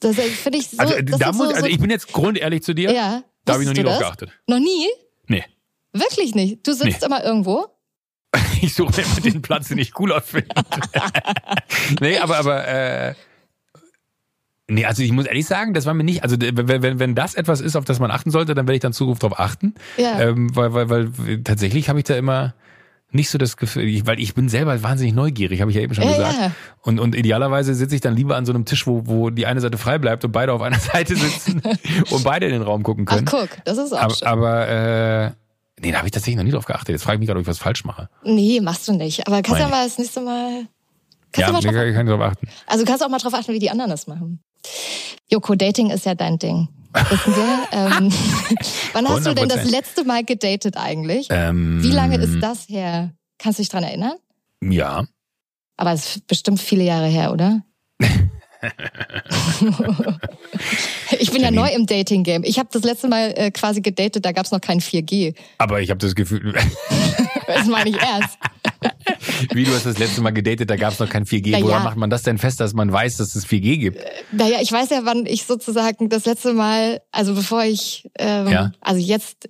[0.00, 0.78] Das äh, finde ich so.
[0.78, 2.92] Also, da muss, so, also ich bin jetzt grundehrlich zu dir.
[2.92, 3.22] Ja.
[3.44, 4.30] Da habe ich noch nie drauf geachtet.
[4.46, 4.88] Noch nie?
[5.26, 5.44] Nee.
[5.92, 6.66] Wirklich nicht?
[6.66, 7.06] Du sitzt nee.
[7.06, 7.66] immer irgendwo?
[8.62, 10.48] ich suche immer den Platz, den ich cooler finde.
[12.00, 13.14] nee, aber, aber, äh,
[14.66, 17.34] Nee, also ich muss ehrlich sagen, das war mir nicht, also wenn, wenn, wenn das
[17.34, 19.74] etwas ist, auf das man achten sollte, dann werde ich dann Zugriff darauf achten.
[19.98, 20.20] Ja.
[20.20, 22.54] Ähm, weil, weil, weil tatsächlich habe ich da immer
[23.10, 26.04] nicht so das Gefühl, weil ich bin selber wahnsinnig neugierig, habe ich ja eben schon
[26.04, 26.38] ja, gesagt.
[26.40, 26.50] Ja.
[26.80, 29.60] Und, und idealerweise sitze ich dann lieber an so einem Tisch, wo, wo die eine
[29.60, 31.62] Seite frei bleibt und beide auf einer Seite sitzen
[32.10, 33.26] und beide in den Raum gucken können.
[33.28, 34.28] Ach guck, das ist auch aber, schön.
[34.28, 35.30] Aber äh,
[35.80, 36.88] nee, da habe ich tatsächlich noch nie drauf geachtet.
[36.88, 38.08] Jetzt frage ich mich gerade, ob ich was falsch mache.
[38.24, 39.26] Nee, machst du nicht.
[39.26, 40.66] Aber kannst du ja mal das nächste Mal
[41.34, 42.48] Kannst ja, du mal drauf, kann ich drauf achten.
[42.66, 44.40] Also kannst du auch mal drauf achten, wie die anderen es machen.
[45.30, 46.68] Joko, Dating ist ja dein Ding.
[46.92, 47.66] Wissen wir?
[47.72, 48.12] ähm,
[48.92, 49.28] wann hast 100%.
[49.28, 51.28] du denn das letzte Mal gedatet eigentlich?
[51.30, 53.12] Ähm, wie lange ist das her?
[53.38, 54.16] Kannst du dich dran erinnern?
[54.62, 55.04] Ja.
[55.76, 57.62] Aber es ist bestimmt viele Jahre her, oder?
[61.18, 62.44] ich bin ja neu im Dating-Game.
[62.44, 65.34] Ich habe das letzte Mal äh, quasi gedatet, da gab es noch kein 4G.
[65.58, 66.54] Aber ich habe das Gefühl.
[67.46, 68.38] das meine ich erst.
[69.52, 71.50] Wie du hast das letzte Mal gedatet, da gab es noch kein 4G.
[71.52, 73.98] Na Woran macht man das denn fest, dass man weiß, dass es 4G gibt?
[73.98, 78.48] Äh, naja, ich weiß ja, wann ich sozusagen das letzte Mal, also bevor ich, ähm,
[78.48, 78.72] ja.
[78.80, 79.48] also jetzt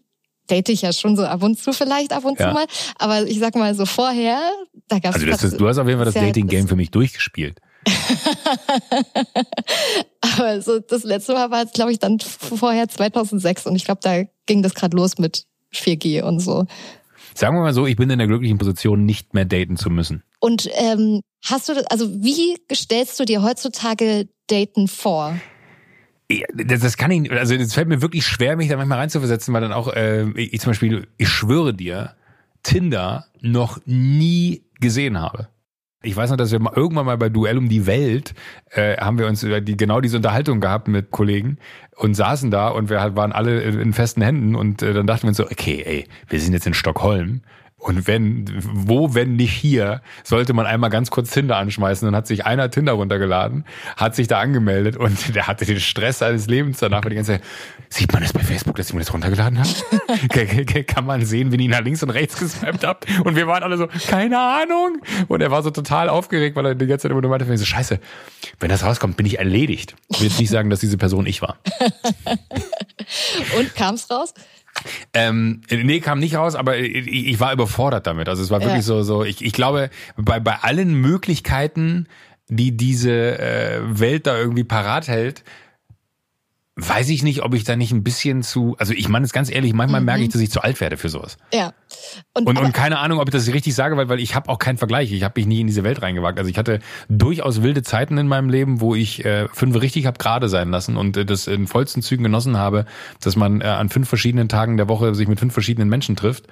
[0.51, 2.49] date ich ja schon so ab und zu vielleicht ab und ja.
[2.49, 2.67] zu mal,
[2.99, 4.41] aber ich sag mal so vorher,
[4.89, 5.17] da gab es.
[5.17, 7.61] Also das ist, du hast auf jeden Fall das Dating-Game für mich durchgespielt.
[10.21, 14.01] Aber so das letzte Mal war jetzt, glaube ich, dann vorher 2006 und ich glaube,
[14.03, 16.67] da ging das gerade los mit 4G und so.
[17.35, 20.23] Sagen wir mal so, ich bin in der glücklichen Position, nicht mehr daten zu müssen.
[20.39, 25.37] Und ähm, hast du das, also wie stellst du dir heutzutage Daten vor?
[26.31, 29.53] Ja, das, das kann ich, also es fällt mir wirklich schwer, mich da manchmal reinzuversetzen,
[29.53, 32.15] weil dann auch, äh, ich zum Beispiel, ich schwöre dir,
[32.63, 35.49] Tinder noch nie gesehen habe.
[36.05, 38.35] Ich weiß noch, dass wir mal, irgendwann mal bei Duell um die Welt
[38.71, 41.59] äh, haben wir uns über die, genau diese Unterhaltung gehabt mit Kollegen
[41.97, 45.23] und saßen da und wir halt waren alle in festen Händen und äh, dann dachten
[45.23, 47.41] wir uns so, okay, ey, wir sind jetzt in Stockholm
[47.85, 52.07] und wenn, wo, wenn nicht hier, sollte man einmal ganz kurz Tinder anschmeißen.
[52.07, 53.67] Dann hat sich einer Tinder runtergeladen,
[53.99, 57.05] hat sich da angemeldet und der hatte den Stress seines Lebens danach.
[57.05, 57.43] Weil die ganze Zeit,
[57.91, 60.85] sieht man das bei Facebook, dass ich mir das runtergeladen habe?
[60.85, 63.05] Kann man sehen, wenn ich nach links und rechts geswiped hab?
[63.23, 65.03] Und wir waren alle so, keine Ahnung.
[65.29, 67.67] Und er war so total aufgeregt, weil er die ganze Zeit immer nur meinte, so,
[67.67, 68.01] scheiße,
[68.61, 69.95] wenn das rauskommt, bin ich erledigt.
[70.09, 71.59] Ich will jetzt nicht sagen, dass diese Person ich war.
[73.59, 74.33] und kam's raus?
[75.13, 78.29] Ähm, nee, kam nicht raus, aber ich, ich war überfordert damit.
[78.29, 78.83] Also es war wirklich ja.
[78.83, 82.07] so, so, ich, ich glaube, bei, bei allen Möglichkeiten,
[82.49, 85.45] die diese äh, Welt da irgendwie parat hält,
[86.77, 89.49] weiß ich nicht, ob ich da nicht ein bisschen zu, also ich meine es ganz
[89.49, 90.07] ehrlich, manchmal mhm.
[90.07, 91.37] merke ich, dass ich zu alt werde für sowas.
[91.53, 91.73] Ja.
[92.33, 94.59] Und, und, und keine Ahnung, ob ich das richtig sage, weil, weil ich habe auch
[94.59, 95.13] keinen Vergleich.
[95.13, 96.37] Ich habe mich nie in diese Welt reingewagt.
[96.37, 100.19] Also ich hatte durchaus wilde Zeiten in meinem Leben, wo ich äh, fünf richtig habe
[100.19, 102.87] gerade sein lassen und äh, das in vollsten Zügen genossen habe,
[103.21, 106.47] dass man äh, an fünf verschiedenen Tagen der Woche sich mit fünf verschiedenen Menschen trifft.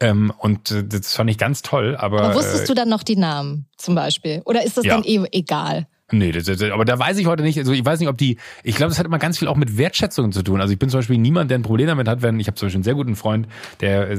[0.00, 1.96] Ähm, und äh, das fand ich ganz toll.
[1.96, 4.42] Aber, aber wusstest äh, du dann noch die Namen zum Beispiel?
[4.44, 4.96] Oder ist das ja.
[4.96, 5.86] dann eben egal?
[6.10, 8.38] Nee, das, das, aber da weiß ich heute nicht, also ich weiß nicht, ob die,
[8.62, 10.58] ich glaube, das hat immer ganz viel auch mit Wertschätzung zu tun.
[10.58, 12.66] Also ich bin zum Beispiel niemand, der ein Problem damit hat, wenn, ich habe zum
[12.66, 13.46] Beispiel einen sehr guten Freund,
[13.82, 14.16] der äh,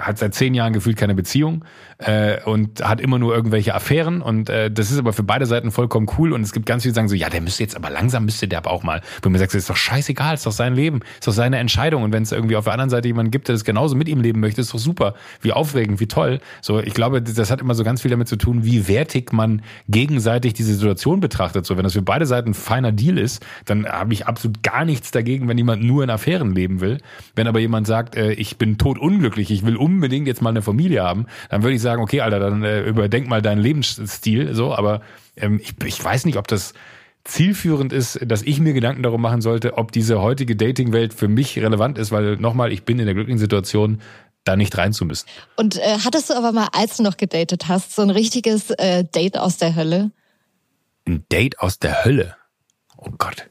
[0.00, 1.64] hat seit zehn Jahren gefühlt keine Beziehung
[1.96, 5.70] äh, und hat immer nur irgendwelche Affären und äh, das ist aber für beide Seiten
[5.70, 7.88] vollkommen cool und es gibt ganz viele, die sagen so, ja, der müsste jetzt, aber
[7.88, 10.74] langsam müsste der aber auch mal, wo mir sagst, ist doch scheißegal, ist doch sein
[10.74, 13.48] Leben, ist doch seine Entscheidung und wenn es irgendwie auf der anderen Seite jemanden gibt,
[13.48, 16.40] der das genauso mit ihm leben möchte, ist doch super, wie aufregend, wie toll.
[16.60, 19.62] So, ich glaube, das hat immer so ganz viel damit zu tun, wie wertig man
[19.88, 21.64] gegenseitig diese Situation betrachtet.
[21.64, 24.84] So, wenn das für beide Seiten ein feiner Deal ist, dann habe ich absolut gar
[24.84, 26.98] nichts dagegen, wenn jemand nur in Affären leben will.
[27.34, 31.02] Wenn aber jemand sagt, äh, ich bin totunglücklich, ich will unbedingt jetzt mal eine Familie
[31.02, 34.54] haben, dann würde ich sagen, okay, Alter, dann äh, überdenk mal deinen Lebensstil.
[34.54, 35.00] So, aber
[35.36, 36.74] ähm, ich, ich weiß nicht, ob das
[37.24, 41.58] zielführend ist, dass ich mir Gedanken darum machen sollte, ob diese heutige Dating-Welt für mich
[41.58, 44.00] relevant ist, weil nochmal, ich bin in der glücklichen Situation,
[44.44, 45.26] da nicht rein zu müssen.
[45.56, 49.04] Und äh, hattest du aber mal, als du noch gedatet hast, so ein richtiges äh,
[49.04, 50.10] Date aus der Hölle?
[51.10, 52.36] Ein Date aus der Hölle?
[52.96, 53.50] Oh Gott.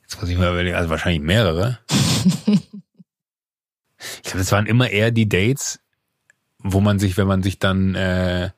[0.00, 1.78] Jetzt muss ich mal überlegen, also wahrscheinlich mehrere.
[2.46, 2.62] ich
[4.22, 5.80] glaube, das waren immer eher die Dates,
[6.60, 8.52] wo man sich, wenn man sich dann äh,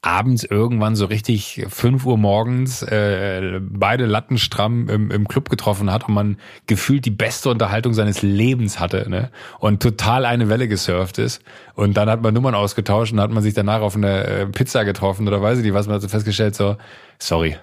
[0.00, 5.90] abends irgendwann so richtig fünf Uhr morgens äh, beide Latten stramm im, im Club getroffen
[5.92, 9.30] hat und man gefühlt die beste Unterhaltung seines Lebens hatte ne?
[9.58, 11.42] und total eine Welle gesurft ist
[11.74, 14.84] und dann hat man Nummern ausgetauscht und hat man sich danach auf eine äh, Pizza
[14.84, 16.76] getroffen oder weiß ich nicht was, man hat so festgestellt so,
[17.18, 17.56] sorry,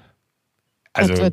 [0.96, 1.30] also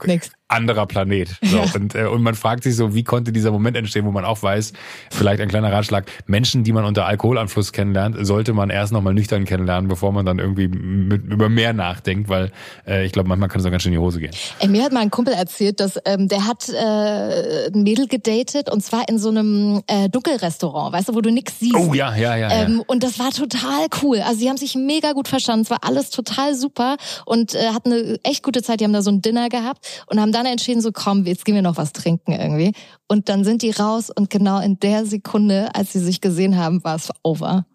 [0.52, 1.36] anderer Planet.
[1.42, 1.56] So.
[1.56, 1.64] Ja.
[1.74, 4.42] Und, äh, und man fragt sich so, wie konnte dieser Moment entstehen, wo man auch
[4.42, 4.72] weiß,
[5.10, 9.44] vielleicht ein kleiner Ratschlag, Menschen, die man unter Alkoholanfluss kennenlernt, sollte man erst nochmal nüchtern
[9.44, 12.52] kennenlernen, bevor man dann irgendwie mit, über mehr nachdenkt, weil
[12.86, 14.32] äh, ich glaube, manchmal kann es auch ganz schön in die Hose gehen.
[14.58, 18.70] Ey, mir hat mal ein Kumpel erzählt, dass ähm, der hat äh, ein Mädel gedatet
[18.70, 21.74] und zwar in so einem äh, Dunkelrestaurant, weißt du, wo du nix siehst.
[21.74, 22.50] Oh ja, ja, ja.
[22.50, 22.84] Ähm, ja.
[22.86, 24.20] Und das war total cool.
[24.20, 27.92] Also sie haben sich mega gut verstanden, es war alles total super und äh, hatten
[27.92, 28.80] eine echt gute Zeit.
[28.80, 31.54] Die haben da so ein Dinner gehabt und haben dann entschieden, so komm, jetzt gehen
[31.54, 32.72] wir noch was trinken irgendwie.
[33.08, 36.82] Und dann sind die raus und genau in der Sekunde, als sie sich gesehen haben,
[36.84, 37.66] war es over.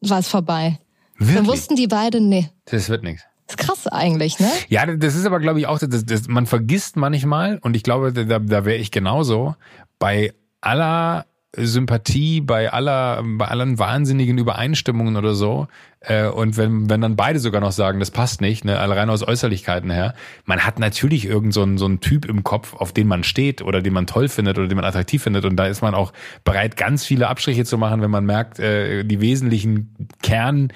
[0.00, 0.78] War es vorbei.
[1.16, 1.36] Wirklich?
[1.36, 2.50] Dann wussten die beiden, nee.
[2.66, 3.24] Das wird nichts.
[3.46, 4.50] Das ist krass eigentlich, ne?
[4.68, 8.12] Ja, das ist aber, glaube ich, auch, das, das, man vergisst manchmal, und ich glaube,
[8.12, 9.54] da, da wäre ich genauso,
[9.98, 15.68] bei aller Sympathie, bei aller, bei allen wahnsinnigen Übereinstimmungen oder so,
[16.06, 19.26] äh, und wenn, wenn dann beide sogar noch sagen, das passt nicht, ne, allein aus
[19.26, 23.06] Äußerlichkeiten her, man hat natürlich irgend so einen, so einen Typ im Kopf, auf den
[23.06, 25.44] man steht oder den man toll findet oder den man attraktiv findet.
[25.44, 26.12] Und da ist man auch
[26.44, 30.72] bereit, ganz viele Abstriche zu machen, wenn man merkt, äh, die wesentlichen Kern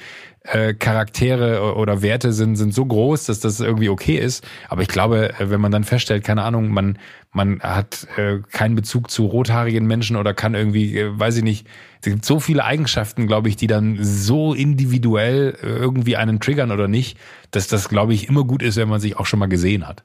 [0.52, 4.44] äh, Charaktere oder Werte sind, sind so groß, dass das irgendwie okay ist.
[4.68, 6.98] Aber ich glaube, äh, wenn man dann feststellt, keine Ahnung, man,
[7.32, 11.66] man hat äh, keinen Bezug zu rothaarigen Menschen oder kann irgendwie, äh, weiß ich nicht,
[12.00, 16.86] es gibt so viele Eigenschaften, glaube ich, die dann so individuell irgendwie einen triggern oder
[16.86, 17.18] nicht,
[17.50, 20.04] dass das, glaube ich, immer gut ist, wenn man sich auch schon mal gesehen hat.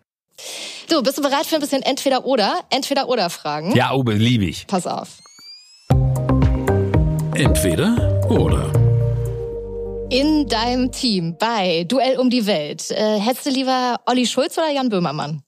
[0.89, 2.61] So, bist du bereit für ein bisschen entweder oder?
[2.71, 3.75] Entweder oder Fragen?
[3.75, 4.65] Ja, Obe, liebe ich.
[4.65, 5.19] Pass auf.
[7.35, 8.82] Entweder oder
[10.13, 14.71] in deinem Team bei Duell um die Welt, äh, hättest du lieber Olli Schulz oder
[14.71, 15.41] Jan Böhmermann?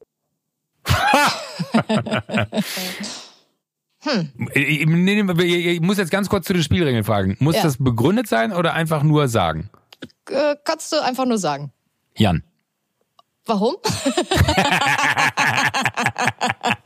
[4.00, 4.32] hm.
[4.56, 7.38] ich, muss jetzt ganz kurz zu den Spielregeln fragen.
[7.40, 7.62] Muss ja.
[7.62, 9.70] das begründet sein oder einfach nur sagen?
[10.30, 11.72] Äh, kannst du einfach nur sagen.
[12.16, 12.44] Jan.
[13.46, 13.76] Warum?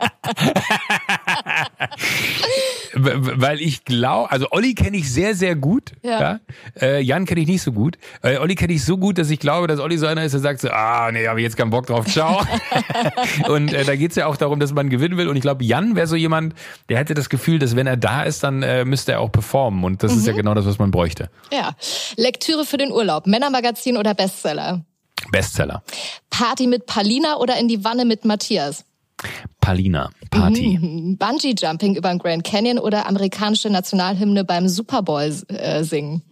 [2.93, 5.91] Weil ich glaube, also Olli kenne ich sehr, sehr gut.
[6.03, 6.19] Ja.
[6.19, 6.39] ja?
[6.81, 7.97] Äh, Jan kenne ich nicht so gut.
[8.21, 10.41] Äh, Olli kenne ich so gut, dass ich glaube, dass Olli so einer ist, der
[10.41, 12.41] sagt so, ah, nee, habe ich jetzt keinen Bock drauf, ciao.
[13.47, 15.27] und äh, da geht's ja auch darum, dass man gewinnen will.
[15.27, 16.55] Und ich glaube, Jan wäre so jemand,
[16.89, 19.83] der hätte das Gefühl, dass wenn er da ist, dann äh, müsste er auch performen.
[19.83, 20.19] Und das mhm.
[20.19, 20.37] ist ja mhm.
[20.37, 21.29] genau das, was man bräuchte.
[21.51, 21.75] Ja.
[22.15, 24.83] Lektüre für den Urlaub, Männermagazin oder Bestseller?
[25.31, 25.83] Bestseller.
[26.29, 28.85] Party mit Palina oder in die Wanne mit Matthias?
[29.69, 30.79] Palina Party.
[30.79, 31.17] Mhm.
[31.17, 36.23] Bungee Jumping über den Grand Canyon oder amerikanische Nationalhymne beim Super Bowl äh, singen?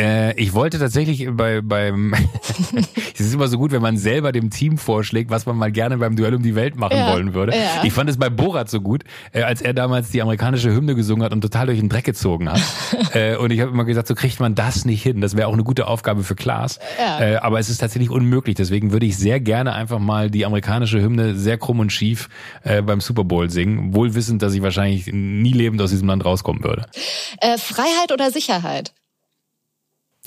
[0.00, 2.14] Äh, ich wollte tatsächlich bei beim
[3.14, 5.98] es ist immer so gut, wenn man selber dem Team vorschlägt, was man mal gerne
[5.98, 7.52] beim Duell um die Welt machen ja, wollen würde.
[7.52, 7.84] Ja.
[7.84, 11.24] Ich fand es bei Borat so gut, äh, als er damals die amerikanische Hymne gesungen
[11.24, 12.60] hat und total durch den Dreck gezogen hat.
[13.14, 15.20] äh, und ich habe immer gesagt, so kriegt man das nicht hin.
[15.20, 16.78] Das wäre auch eine gute Aufgabe für Klaas.
[16.98, 17.42] Ja.
[17.42, 18.54] Aber es ist tatsächlich unmöglich.
[18.54, 22.28] Deswegen würde ich sehr gerne einfach mal die amerikanische Hymne sehr krumm und schief
[22.64, 26.64] beim Super Bowl singen, wohl wissend, dass ich wahrscheinlich nie lebend aus diesem Land rauskommen
[26.64, 26.86] würde.
[27.58, 28.92] Freiheit oder Sicherheit?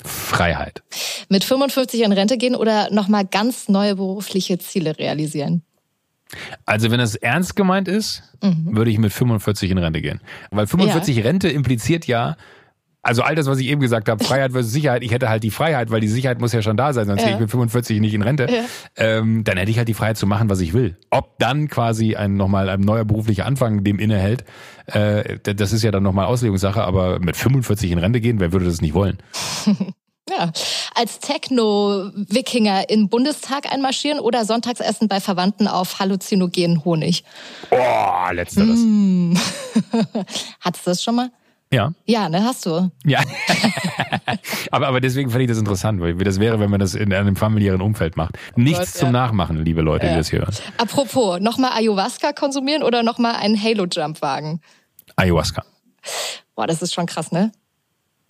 [0.04, 0.82] Freiheit.
[1.28, 5.62] Mit 55 in Rente gehen oder nochmal ganz neue berufliche Ziele realisieren?
[6.64, 8.76] Also wenn das ernst gemeint ist, mhm.
[8.76, 10.20] würde ich mit 45 in Rente gehen.
[10.50, 11.22] Weil 45 ja.
[11.22, 12.36] Rente impliziert ja,
[13.06, 15.50] Also all das, was ich eben gesagt habe, Freiheit versus Sicherheit, ich hätte halt die
[15.50, 17.28] Freiheit, weil die Sicherheit muss ja schon da sein, sonst ja.
[17.28, 18.46] gehe ich mit 45 nicht in Rente.
[18.50, 18.64] Ja.
[18.96, 20.96] Ähm, dann hätte ich halt die Freiheit zu machen, was ich will.
[21.10, 24.44] Ob dann quasi ein nochmal ein neuer beruflicher Anfang dem innehält,
[24.86, 28.66] äh, das ist ja dann nochmal Auslegungssache, aber mit 45 in Rente gehen, wer würde
[28.66, 29.18] das nicht wollen?
[30.28, 30.50] Ja,
[30.96, 37.22] als Techno-Wikinger im Bundestag einmarschieren oder Sonntagsessen bei Verwandten auf halluzinogenen Honig?
[37.70, 38.80] Oh, letzteres.
[38.82, 39.34] Mm.
[40.60, 41.30] Hattest du das schon mal?
[41.72, 41.92] Ja.
[42.04, 42.90] Ja, ne, hast du.
[43.04, 43.20] Ja.
[44.70, 47.12] aber, aber deswegen fand ich das interessant, weil wie das wäre, wenn man das in
[47.12, 48.38] einem familiären Umfeld macht.
[48.56, 49.12] Oh Nichts Gott, zum ja.
[49.12, 50.12] Nachmachen, liebe Leute, ja.
[50.12, 50.54] die das hören.
[50.78, 54.60] Apropos, nochmal Ayahuasca konsumieren oder nochmal einen Halo-Jump wagen?
[55.16, 55.64] Ayahuasca.
[56.54, 57.50] Boah, das ist schon krass, ne?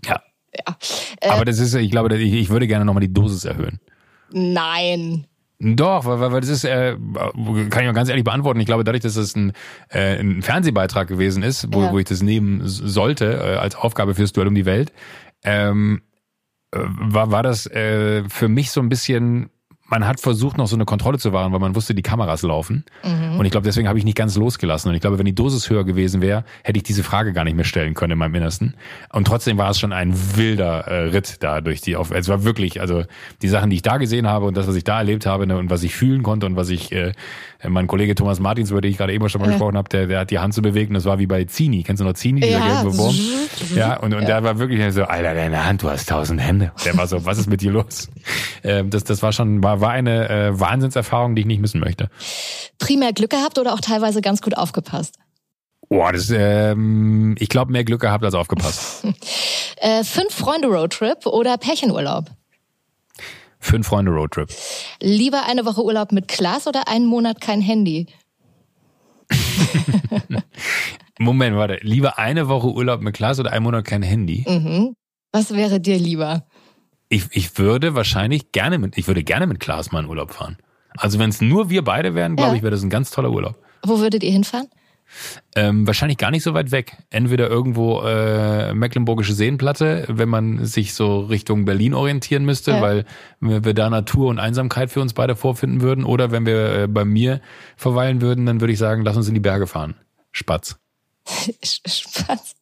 [0.04, 0.22] Ja.
[0.54, 0.76] Ja.
[1.20, 3.80] Äh, aber das ist, ich glaube, ich, ich würde gerne nochmal die Dosis erhöhen.
[4.30, 5.26] Nein.
[5.58, 6.96] Doch, weil, weil das ist, äh,
[7.70, 8.60] kann ich auch ganz ehrlich beantworten.
[8.60, 9.52] Ich glaube, dadurch, dass es ein,
[9.88, 11.92] äh, ein Fernsehbeitrag gewesen ist, wo, ja.
[11.92, 14.92] wo ich das nehmen sollte äh, als Aufgabe fürs Duell um die Welt,
[15.44, 16.02] ähm,
[16.72, 19.48] äh, war, war das äh, für mich so ein bisschen
[19.88, 22.84] man hat versucht, noch so eine Kontrolle zu wahren, weil man wusste, die Kameras laufen.
[23.04, 23.38] Mhm.
[23.38, 24.88] Und ich glaube, deswegen habe ich nicht ganz losgelassen.
[24.88, 27.54] Und ich glaube, wenn die Dosis höher gewesen wäre, hätte ich diese Frage gar nicht
[27.54, 28.74] mehr stellen können in meinem Innersten.
[29.12, 32.10] Und trotzdem war es schon ein wilder äh, Ritt da durch die auf.
[32.10, 33.04] Es war wirklich, also
[33.42, 35.56] die Sachen, die ich da gesehen habe und das, was ich da erlebt habe ne,
[35.56, 37.12] und was ich fühlen konnte und was ich, äh,
[37.68, 39.52] mein Kollege Thomas Martins, über den ich gerade eben schon mal äh.
[39.52, 40.94] gesprochen habe, der, der hat die Hand zu bewegen.
[40.94, 41.82] Das war wie bei Zini.
[41.82, 42.82] Kennst du noch Zini, dieser ja.
[42.82, 43.14] gelbe Wurm?
[43.74, 44.26] Ja, und, und ja.
[44.26, 46.72] der war wirklich so, Alter, deine Hand, du hast tausend Hände.
[46.84, 48.08] Der war so, was ist mit dir los?
[48.62, 52.10] Ähm, das, das war schon, war, war eine äh, Wahnsinnserfahrung, die ich nicht missen möchte.
[52.78, 55.16] Primär Glück gehabt oder auch teilweise ganz gut aufgepasst?
[55.88, 59.04] Boah, das, ähm, ich glaube, mehr Glück gehabt als aufgepasst.
[59.76, 62.26] äh, fünf Freunde Roadtrip oder Pärchenurlaub?
[63.58, 64.50] Fünf Freunde Roadtrip.
[65.00, 68.06] Lieber eine Woche Urlaub mit Klaas oder einen Monat kein Handy?
[71.18, 71.78] Moment, warte.
[71.82, 74.44] Lieber eine Woche Urlaub mit Klaas oder einen Monat kein Handy?
[74.46, 74.94] Mhm.
[75.32, 76.46] Was wäre dir lieber?
[77.08, 80.56] Ich, ich würde wahrscheinlich gerne mit, ich würde gerne mit Klaas mal in Urlaub fahren.
[80.96, 82.56] Also wenn es nur wir beide wären, glaube ja.
[82.56, 83.58] ich, wäre das ein ganz toller Urlaub.
[83.84, 84.68] Wo würdet ihr hinfahren?
[85.54, 86.96] Ähm, wahrscheinlich gar nicht so weit weg.
[87.10, 92.82] Entweder irgendwo äh, Mecklenburgische Seenplatte, wenn man sich so Richtung Berlin orientieren müsste, ja.
[92.82, 93.04] weil
[93.40, 96.04] wir da Natur und Einsamkeit für uns beide vorfinden würden.
[96.04, 97.40] Oder wenn wir äh, bei mir
[97.76, 99.94] verweilen würden, dann würde ich sagen, lass uns in die Berge fahren.
[100.32, 100.76] Spatz.
[101.64, 102.54] Spatz.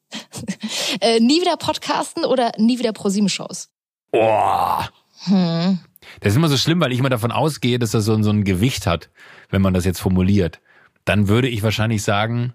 [1.01, 3.68] äh, nie wieder Podcasten oder nie wieder ProSieben-Shows?
[4.12, 4.88] Boah.
[5.24, 5.80] Hm.
[6.20, 8.45] Das ist immer so schlimm, weil ich immer davon ausgehe, dass das so, so ein
[8.45, 9.11] Gewicht hat,
[9.51, 10.61] wenn man das jetzt formuliert.
[11.05, 12.55] Dann würde ich wahrscheinlich sagen,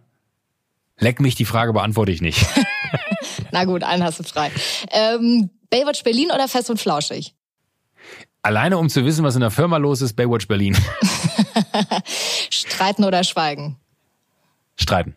[0.98, 2.46] leck mich, die Frage beantworte ich nicht.
[3.52, 4.52] Na gut, einen hast du frei.
[4.92, 7.36] Ähm, Baywatch Berlin oder Fest und Flauschig?
[8.42, 10.78] Alleine um zu wissen, was in der Firma los ist, Baywatch Berlin.
[12.50, 13.78] Streiten oder schweigen?
[14.76, 15.16] Streiten.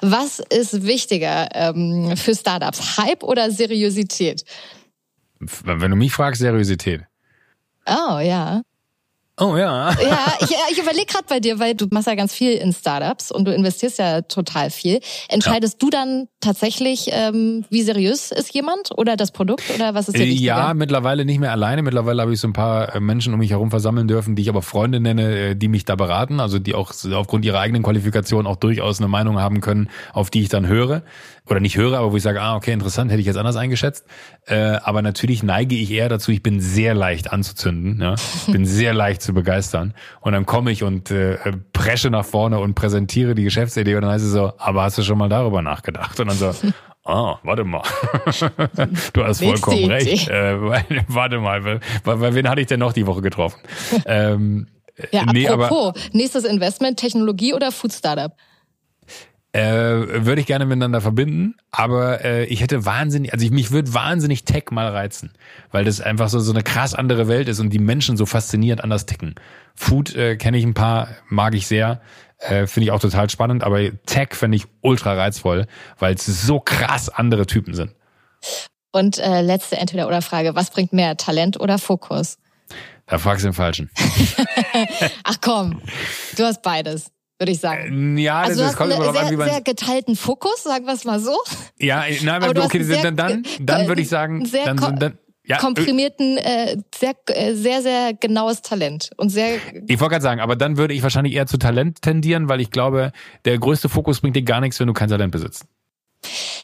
[0.00, 2.98] Was ist wichtiger ähm, für Startups?
[2.98, 4.44] Hype oder Seriosität?
[5.38, 7.02] Wenn du mich fragst, Seriosität.
[7.86, 8.62] Oh, ja.
[9.40, 9.92] Oh ja.
[10.02, 13.30] Ja, ich, ich überlege gerade bei dir, weil du machst ja ganz viel in Startups
[13.30, 15.00] und du investierst ja total viel.
[15.28, 15.78] Entscheidest ja.
[15.80, 20.26] du dann tatsächlich, ähm, wie seriös ist jemand oder das Produkt oder was ist dir
[20.26, 20.56] wichtiger?
[20.56, 21.82] Ja, mittlerweile nicht mehr alleine.
[21.82, 24.48] Mittlerweile habe ich so ein paar äh, Menschen um mich herum versammeln dürfen, die ich
[24.48, 28.46] aber Freunde nenne, äh, die mich da beraten, also die auch aufgrund ihrer eigenen Qualifikation
[28.46, 31.02] auch durchaus eine Meinung haben können, auf die ich dann höre
[31.48, 34.06] oder nicht höre, aber wo ich sage, ah, okay, interessant, hätte ich jetzt anders eingeschätzt.
[34.46, 38.14] Äh, aber natürlich neige ich eher dazu, ich bin sehr leicht anzuzünden, ja?
[38.46, 39.94] bin sehr leicht zu begeistern.
[40.20, 41.38] Und dann komme ich und äh,
[41.72, 45.02] presche nach vorne und präsentiere die Geschäftsidee und dann heißt es so, aber hast du
[45.02, 46.18] schon mal darüber nachgedacht?
[46.20, 46.52] Und dann so,
[47.04, 47.82] Ah, warte mal.
[49.12, 50.28] du hast vollkommen recht.
[50.28, 50.60] Äh,
[51.08, 53.60] warte mal, bei, bei wen hatte ich denn noch die Woche getroffen?
[54.06, 54.68] ähm,
[55.10, 58.32] ja, nee, apropos, aber, nächstes Investment, Technologie oder Food Startup?
[59.54, 63.92] Äh, würde ich gerne miteinander verbinden, aber äh, ich hätte wahnsinnig, also ich, mich würde
[63.92, 65.34] wahnsinnig Tech mal reizen,
[65.70, 68.82] weil das einfach so so eine krass andere Welt ist und die Menschen so faszinierend
[68.82, 69.34] anders ticken.
[69.74, 72.00] Food äh, kenne ich ein paar, mag ich sehr,
[72.38, 75.66] äh, finde ich auch total spannend, aber Tech finde ich ultra reizvoll,
[75.98, 77.94] weil es so krass andere Typen sind.
[78.90, 82.38] Und äh, letzte Entweder-oder-Frage, was bringt mehr, Talent oder Fokus?
[83.04, 83.90] Da fragst du den Falschen.
[85.24, 85.82] Ach komm,
[86.38, 88.16] du hast beides würde ich sagen.
[88.16, 89.48] Äh, ja, das, also das kommt immer sehr, an, wie man...
[89.48, 91.36] sehr geteilten Fokus, sagen wir es mal so.
[91.78, 95.58] Ja, nein, aber okay, sehr, dann, dann, dann würde ich sagen, sehr dann, dann, ja,
[95.58, 99.56] komprimierten, äh, sehr, äh, sehr, sehr genaues Talent und sehr.
[99.88, 102.70] Ich wollte gerade sagen, aber dann würde ich wahrscheinlich eher zu Talent tendieren, weil ich
[102.70, 103.12] glaube,
[103.44, 105.64] der größte Fokus bringt dir gar nichts, wenn du kein Talent besitzt.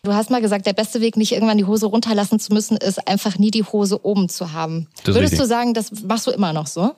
[0.05, 3.09] Du hast mal gesagt, der beste Weg, nicht irgendwann die Hose runterlassen zu müssen, ist
[3.09, 4.87] einfach nie die Hose oben zu haben.
[5.05, 5.41] Würdest richtig.
[5.41, 6.95] du sagen, das machst du immer noch so?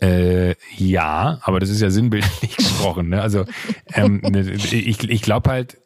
[0.00, 3.08] Äh, ja, aber das ist ja sinnbildlich gesprochen.
[3.08, 3.20] Ne?
[3.20, 3.44] Also
[3.94, 5.78] ähm, ne, ich, ich glaube halt,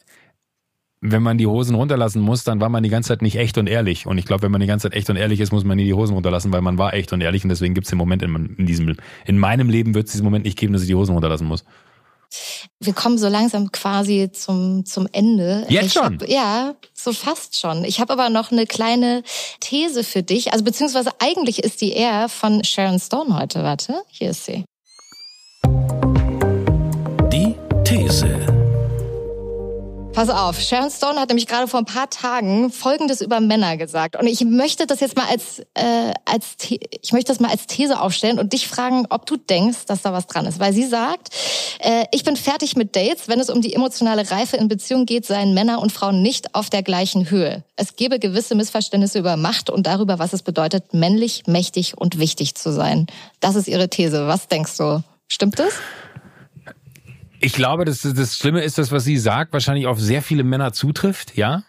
[1.04, 3.66] wenn man die Hosen runterlassen muss, dann war man die ganze Zeit nicht echt und
[3.66, 4.06] ehrlich.
[4.06, 5.84] Und ich glaube, wenn man die ganze Zeit echt und ehrlich ist, muss man nie
[5.84, 7.42] die Hosen runterlassen, weil man war echt und ehrlich.
[7.42, 8.94] Und deswegen gibt es den Moment in, in, diesem,
[9.26, 11.64] in meinem Leben wird es diesen Moment nicht geben, dass ich die Hosen runterlassen muss.
[12.80, 15.66] Wir kommen so langsam quasi zum, zum Ende.
[15.68, 16.20] Jetzt ich schon?
[16.20, 17.85] Hab, ja, so fast schon.
[17.85, 19.22] Ich habe aber noch eine kleine
[19.61, 20.53] These für dich.
[20.53, 23.62] Also beziehungsweise eigentlich ist die eher von Sharon Stone heute.
[23.62, 24.64] Warte, hier ist sie.
[27.33, 28.51] Die These.
[30.12, 34.14] Pass auf, Sharon Stone hat nämlich gerade vor ein paar Tagen Folgendes über Männer gesagt.
[34.14, 37.98] Und ich möchte das jetzt mal als, äh, als ich möchte das mal als These
[37.98, 40.60] aufstellen und dich fragen, ob du denkst, dass da was dran ist.
[40.60, 41.30] Weil sie sagt,
[41.78, 43.28] äh, ich bin fertig mit Dates.
[43.28, 46.68] Wenn es um die emotionale Reife in Beziehungen geht, seien Männer und Frauen nicht auf
[46.68, 47.64] der gleichen Höhe.
[47.76, 52.54] Es gebe gewisse Missverständnisse über Macht und darüber, was es bedeutet, männlich, mächtig und wichtig
[52.54, 53.06] zu sein.
[53.40, 54.26] Das ist ihre These.
[54.26, 55.02] Was denkst du?
[55.26, 55.72] Stimmt das?
[57.45, 60.72] Ich glaube, das, das Schlimme ist, dass was sie sagt, wahrscheinlich auf sehr viele Männer
[60.72, 61.64] zutrifft, ja.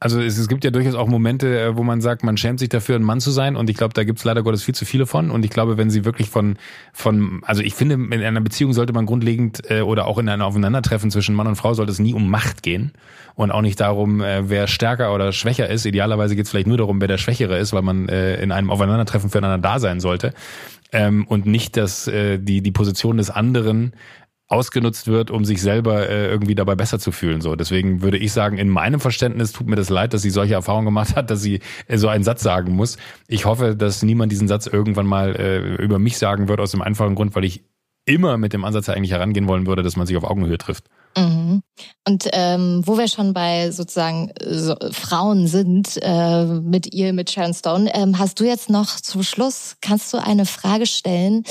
[0.00, 2.70] Also es, es gibt ja durchaus auch Momente, äh, wo man sagt, man schämt sich
[2.70, 3.54] dafür, ein Mann zu sein.
[3.54, 5.30] Und ich glaube, da gibt es leider Gottes viel zu viele von.
[5.30, 6.56] Und ich glaube, wenn sie wirklich von,
[6.94, 10.42] von, also ich finde, in einer Beziehung sollte man grundlegend äh, oder auch in einem
[10.42, 12.92] Aufeinandertreffen zwischen Mann und Frau sollte es nie um Macht gehen.
[13.34, 15.84] Und auch nicht darum, äh, wer stärker oder schwächer ist.
[15.84, 18.70] Idealerweise geht es vielleicht nur darum, wer der Schwächere ist, weil man äh, in einem
[18.70, 20.32] Aufeinandertreffen füreinander da sein sollte.
[20.90, 23.92] Ähm, und nicht, dass äh, die, die Position des anderen
[24.52, 27.40] ausgenutzt wird, um sich selber äh, irgendwie dabei besser zu fühlen.
[27.40, 30.54] So, deswegen würde ich sagen, in meinem Verständnis tut mir das leid, dass sie solche
[30.54, 32.98] Erfahrungen gemacht hat, dass sie äh, so einen Satz sagen muss.
[33.28, 36.82] Ich hoffe, dass niemand diesen Satz irgendwann mal äh, über mich sagen wird, aus dem
[36.82, 37.64] einfachen Grund, weil ich
[38.04, 40.86] immer mit dem Ansatz eigentlich herangehen wollen würde, dass man sich auf Augenhöhe trifft.
[41.16, 41.62] Mhm.
[42.06, 47.54] Und ähm, wo wir schon bei sozusagen so, Frauen sind, äh, mit ihr, mit Sharon
[47.54, 51.44] Stone, ähm, hast du jetzt noch zum Schluss, kannst du eine Frage stellen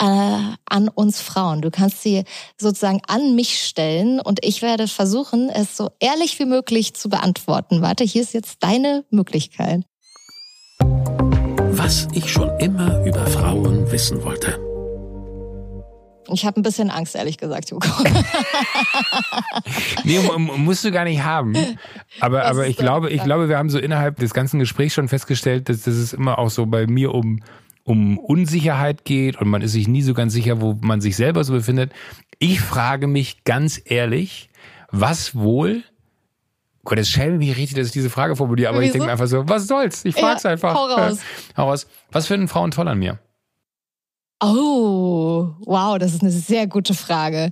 [0.00, 1.62] äh, an uns Frauen?
[1.62, 2.24] Du kannst sie
[2.58, 7.82] sozusagen an mich stellen und ich werde versuchen, es so ehrlich wie möglich zu beantworten.
[7.82, 9.82] Warte, hier ist jetzt deine Möglichkeit.
[11.70, 14.67] Was ich schon immer über Frauen wissen wollte.
[16.30, 17.88] Ich habe ein bisschen Angst, ehrlich gesagt, Joko.
[20.04, 21.54] nee, musst du gar nicht haben.
[22.20, 25.68] Aber, aber ich glaube, ich glaube, wir haben so innerhalb des ganzen Gesprächs schon festgestellt,
[25.68, 27.40] dass, dass es immer auch so bei mir um,
[27.84, 31.44] um Unsicherheit geht und man ist sich nie so ganz sicher, wo man sich selber
[31.44, 31.92] so befindet.
[32.38, 34.50] Ich frage mich ganz ehrlich,
[34.90, 35.82] was wohl
[36.84, 38.86] Gott, es schäme mich richtig, dass ich diese Frage formuliere, aber Wieso?
[38.86, 40.06] ich denke einfach so, was soll's?
[40.06, 40.74] Ich frag's ja, einfach.
[40.74, 41.18] Hau raus.
[41.54, 41.86] hau raus.
[42.12, 43.18] Was finden Frauen toll an mir?
[44.40, 47.50] Oh, wow, das ist eine sehr gute Frage.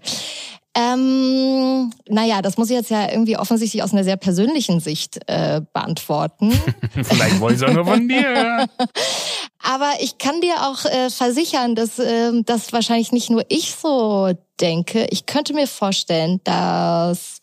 [0.76, 5.62] Ähm, naja, das muss ich jetzt ja irgendwie offensichtlich aus einer sehr persönlichen Sicht äh,
[5.72, 6.52] beantworten.
[7.02, 8.68] Vielleicht es auch nur von dir.
[9.62, 14.32] Aber ich kann dir auch äh, versichern, dass äh, das wahrscheinlich nicht nur ich so
[14.60, 15.06] denke.
[15.10, 17.40] Ich könnte mir vorstellen, dass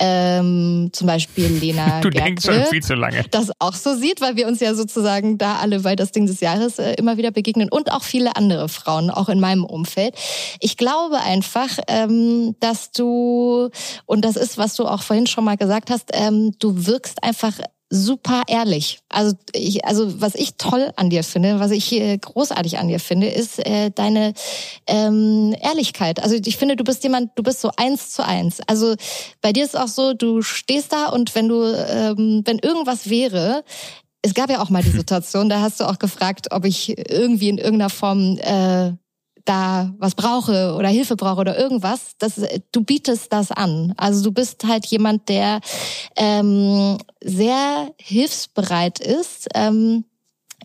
[0.00, 3.24] ähm, zum Beispiel Lena Du denkst schon viel zu lange.
[3.30, 6.40] das auch so sieht, weil wir uns ja sozusagen da alle bei das Ding des
[6.40, 10.14] Jahres äh, immer wieder begegnen und auch viele andere Frauen, auch in meinem Umfeld.
[10.60, 13.70] Ich glaube einfach, ähm, dass du,
[14.06, 17.52] und das ist, was du auch vorhin schon mal gesagt hast, ähm, du wirkst einfach
[17.90, 19.00] super ehrlich.
[19.08, 23.00] Also ich, also was ich toll an dir finde, was ich äh, großartig an dir
[23.00, 24.34] finde, ist äh, deine
[24.86, 26.22] ähm, Ehrlichkeit.
[26.22, 28.60] Also ich finde, du bist jemand, du bist so eins zu eins.
[28.66, 28.94] Also
[29.40, 33.64] bei dir ist auch so, du stehst da und wenn du, ähm, wenn irgendwas wäre,
[34.20, 37.48] es gab ja auch mal die Situation, da hast du auch gefragt, ob ich irgendwie
[37.48, 38.92] in irgendeiner Form äh,
[39.48, 42.40] da was brauche oder Hilfe brauche oder irgendwas, das,
[42.72, 43.94] du bietest das an.
[43.96, 45.60] Also du bist halt jemand, der
[46.16, 49.48] ähm, sehr hilfsbereit ist.
[49.54, 50.04] Ähm,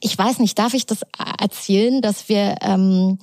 [0.01, 1.01] ich weiß nicht, darf ich das
[1.39, 3.19] erzählen, dass wir ähm,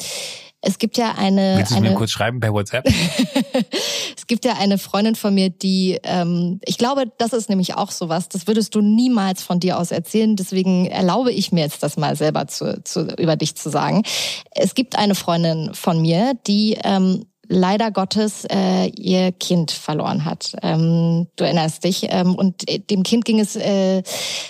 [0.63, 1.57] es gibt ja eine.
[1.57, 2.87] Willst du eine, mir kurz schreiben per WhatsApp?
[4.17, 7.91] es gibt ja eine Freundin von mir, die, ähm, ich glaube, das ist nämlich auch
[7.91, 8.29] sowas.
[8.29, 10.37] Das würdest du niemals von dir aus erzählen.
[10.37, 14.03] Deswegen erlaube ich mir jetzt das mal selber zu, zu, über dich zu sagen.
[14.51, 20.55] Es gibt eine Freundin von mir, die ähm, leider Gottes äh, ihr Kind verloren hat.
[20.63, 22.07] Ähm, du erinnerst dich.
[22.09, 24.03] Ähm, und dem Kind ging es äh,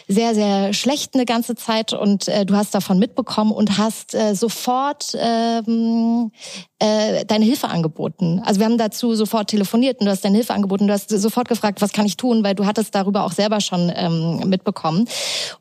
[0.06, 4.34] sehr, sehr schlecht eine ganze Zeit und äh, du hast davon mitbekommen und hast äh,
[4.34, 6.30] sofort ähm,
[6.78, 8.42] äh, deine Hilfe angeboten.
[8.44, 10.86] Also wir haben dazu sofort telefoniert und du hast deine Hilfe angeboten.
[10.86, 13.90] Du hast sofort gefragt, was kann ich tun, weil du hattest darüber auch selber schon
[13.96, 15.08] ähm, mitbekommen.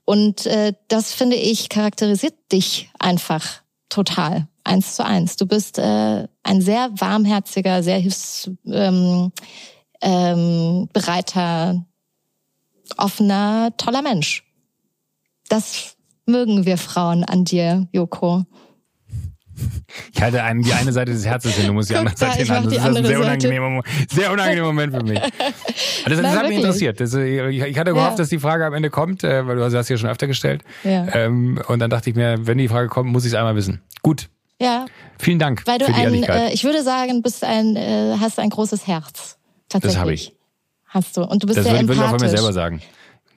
[0.04, 5.36] Und äh, das finde ich charakterisiert dich einfach total eins zu eins.
[5.36, 9.32] Du bist äh, ein sehr warmherziger, sehr hilfsbereiter,
[10.02, 11.86] ähm, ähm,
[12.98, 14.44] offener, toller Mensch.
[15.50, 18.46] Das mögen wir Frauen an dir, Joko.
[20.14, 22.70] Ich halte einen, die eine Seite des Herzens hin, du musst die andere Seite hinhalten.
[22.70, 25.20] Das ist ein sehr unangenehmer, sehr unangenehmer Moment für mich.
[26.06, 27.00] Das, das hat mich interessiert.
[27.00, 28.18] Das, ich, ich, hatte gehofft, ja.
[28.18, 30.64] dass die Frage am Ende kommt, äh, weil du hast sie ja schon öfter gestellt.
[30.84, 31.08] Ja.
[31.14, 33.82] Ähm, und dann dachte ich mir, wenn die Frage kommt, muss ich es einmal wissen.
[34.02, 34.30] Gut.
[34.62, 34.86] Ja.
[35.18, 36.52] Vielen Dank weil du für die ein, Ehrlichkeit.
[36.52, 39.38] Äh, ich würde sagen, bist ein, äh, hast ein großes Herz.
[39.68, 39.94] Tatsächlich.
[39.94, 40.34] Das habe ich.
[40.88, 41.24] Hast du.
[41.24, 41.98] Und du bist das sehr würde, empathisch.
[41.98, 42.82] Das würde ich auch von mir selber sagen.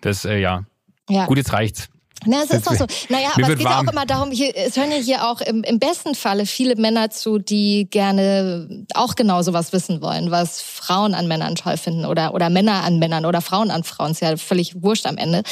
[0.01, 0.65] Das, äh, ja.
[1.09, 1.27] ja.
[1.27, 1.89] Gut, jetzt reicht's.
[2.27, 2.87] Na, es ist doch so.
[3.09, 5.63] Naja, aber es geht ja auch immer darum, hier, es hören ja hier auch im,
[5.65, 11.15] im besten Falle viele Männer zu, die gerne auch genau sowas wissen wollen, was Frauen
[11.15, 14.13] an Männern toll finden oder, oder Männer an Männern oder Frauen an Frauen.
[14.13, 15.43] Ist ja völlig wurscht am Ende.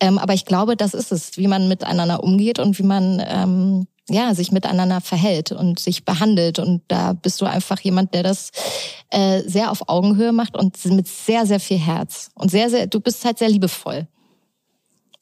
[0.00, 3.86] Ähm, aber ich glaube, das ist es, wie man miteinander umgeht und wie man ähm,
[4.10, 6.58] ja, sich miteinander verhält und sich behandelt.
[6.58, 8.50] Und da bist du einfach jemand, der das
[9.10, 12.30] äh, sehr auf Augenhöhe macht und mit sehr, sehr viel Herz.
[12.34, 14.06] Und sehr, sehr, du bist halt sehr liebevoll.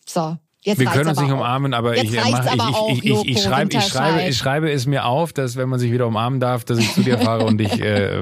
[0.06, 0.36] So.
[0.66, 2.44] Jetzt wir können uns nicht umarmen, aber ich, äh, mach,
[2.88, 5.78] ich, ich, ich, ich, schreibe, ich, schreibe, ich schreibe es mir auf, dass wenn man
[5.78, 8.20] sich wieder umarmen darf, dass ich zu dir fahre und dich, äh,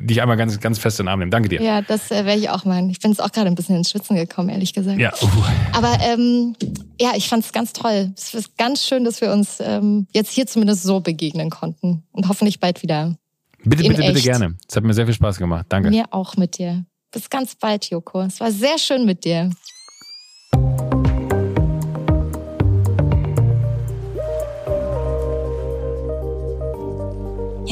[0.00, 1.30] dich einmal ganz, ganz fest in den Arm nehme.
[1.30, 1.60] Danke dir.
[1.60, 2.88] Ja, das äh, werde ich auch machen.
[2.88, 4.98] Ich bin jetzt auch gerade ein bisschen ins Schwitzen gekommen, ehrlich gesagt.
[4.98, 5.12] Ja.
[5.20, 5.28] Uh.
[5.74, 6.56] Aber ähm,
[6.98, 8.14] ja, ich fand es ganz toll.
[8.16, 12.30] Es ist ganz schön, dass wir uns ähm, jetzt hier zumindest so begegnen konnten und
[12.30, 13.14] hoffentlich bald wieder.
[13.62, 14.14] Bitte, bitte, echt.
[14.14, 14.54] bitte gerne.
[14.66, 15.66] Es hat mir sehr viel Spaß gemacht.
[15.68, 15.90] Danke.
[15.90, 16.86] Mir auch mit dir.
[17.12, 18.22] Bis ganz bald, Joko.
[18.22, 19.50] Es war sehr schön mit dir.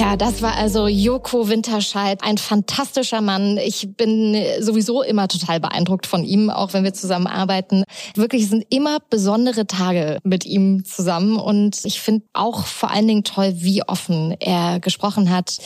[0.04, 3.56] Ja, das war also Joko Winterscheid, ein fantastischer Mann.
[3.56, 7.84] Ich bin sowieso immer total beeindruckt von ihm, auch wenn wir zusammen arbeiten.
[8.14, 13.24] Wirklich sind immer besondere Tage mit ihm zusammen und ich finde auch vor allen Dingen
[13.24, 15.56] toll, wie offen er gesprochen hat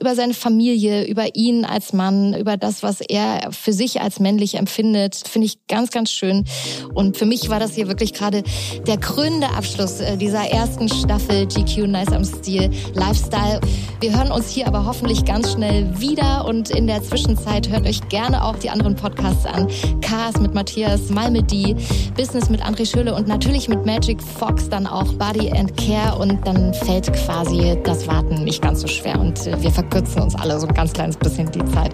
[0.00, 4.54] über seine Familie, über ihn als Mann, über das, was er für sich als männlich
[4.54, 5.16] empfindet.
[5.28, 6.46] Finde ich ganz, ganz schön.
[6.94, 8.42] Und für mich war das hier wirklich gerade
[8.86, 13.60] der krönende Abschluss äh, dieser ersten Staffel GQ Nice am Stil Lifestyle.
[14.00, 18.08] Wir hören uns hier aber hoffentlich ganz schnell wieder und in der Zwischenzeit hört euch
[18.08, 19.68] gerne auch die anderen Podcasts an.
[20.00, 21.76] Cars mit Matthias, Mal mit die,
[22.16, 26.46] Business mit André Schöle und natürlich mit Magic Fox dann auch Body and Care und
[26.46, 30.58] dann fällt quasi das Warten nicht ganz so schwer und äh, wir verkürzen uns alle
[30.58, 31.92] so ein ganz kleines bisschen die Zeit.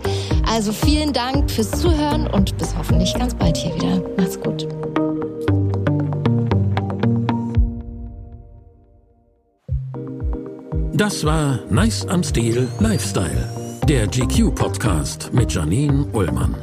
[0.51, 4.03] Also vielen Dank fürs Zuhören und bis hoffentlich ganz bald hier wieder.
[4.17, 4.67] Macht's gut.
[10.99, 13.49] Das war Nice am Stil Lifestyle,
[13.89, 16.57] der GQ-Podcast mit Janine Ullmann.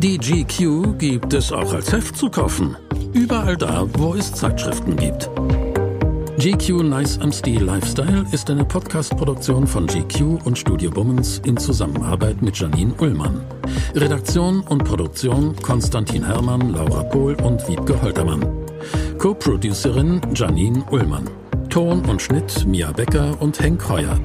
[0.00, 2.76] Die GQ gibt es auch als Heft zu kaufen.
[3.12, 5.30] Überall da, wo es Zeitschriften gibt.
[6.36, 12.42] GQ Nice am Stil Lifestyle ist eine Podcast-Produktion von GQ und Studio Bummens in Zusammenarbeit
[12.42, 13.40] mit Janine Ullmann.
[13.94, 18.44] Redaktion und Produktion Konstantin Herrmann, Laura Pohl und Wiebke Holtermann.
[19.18, 21.45] Co-Producerin Janine Ullmann.
[21.76, 24.18] Ton und Schnitt Mia Becker und Henk Heuer.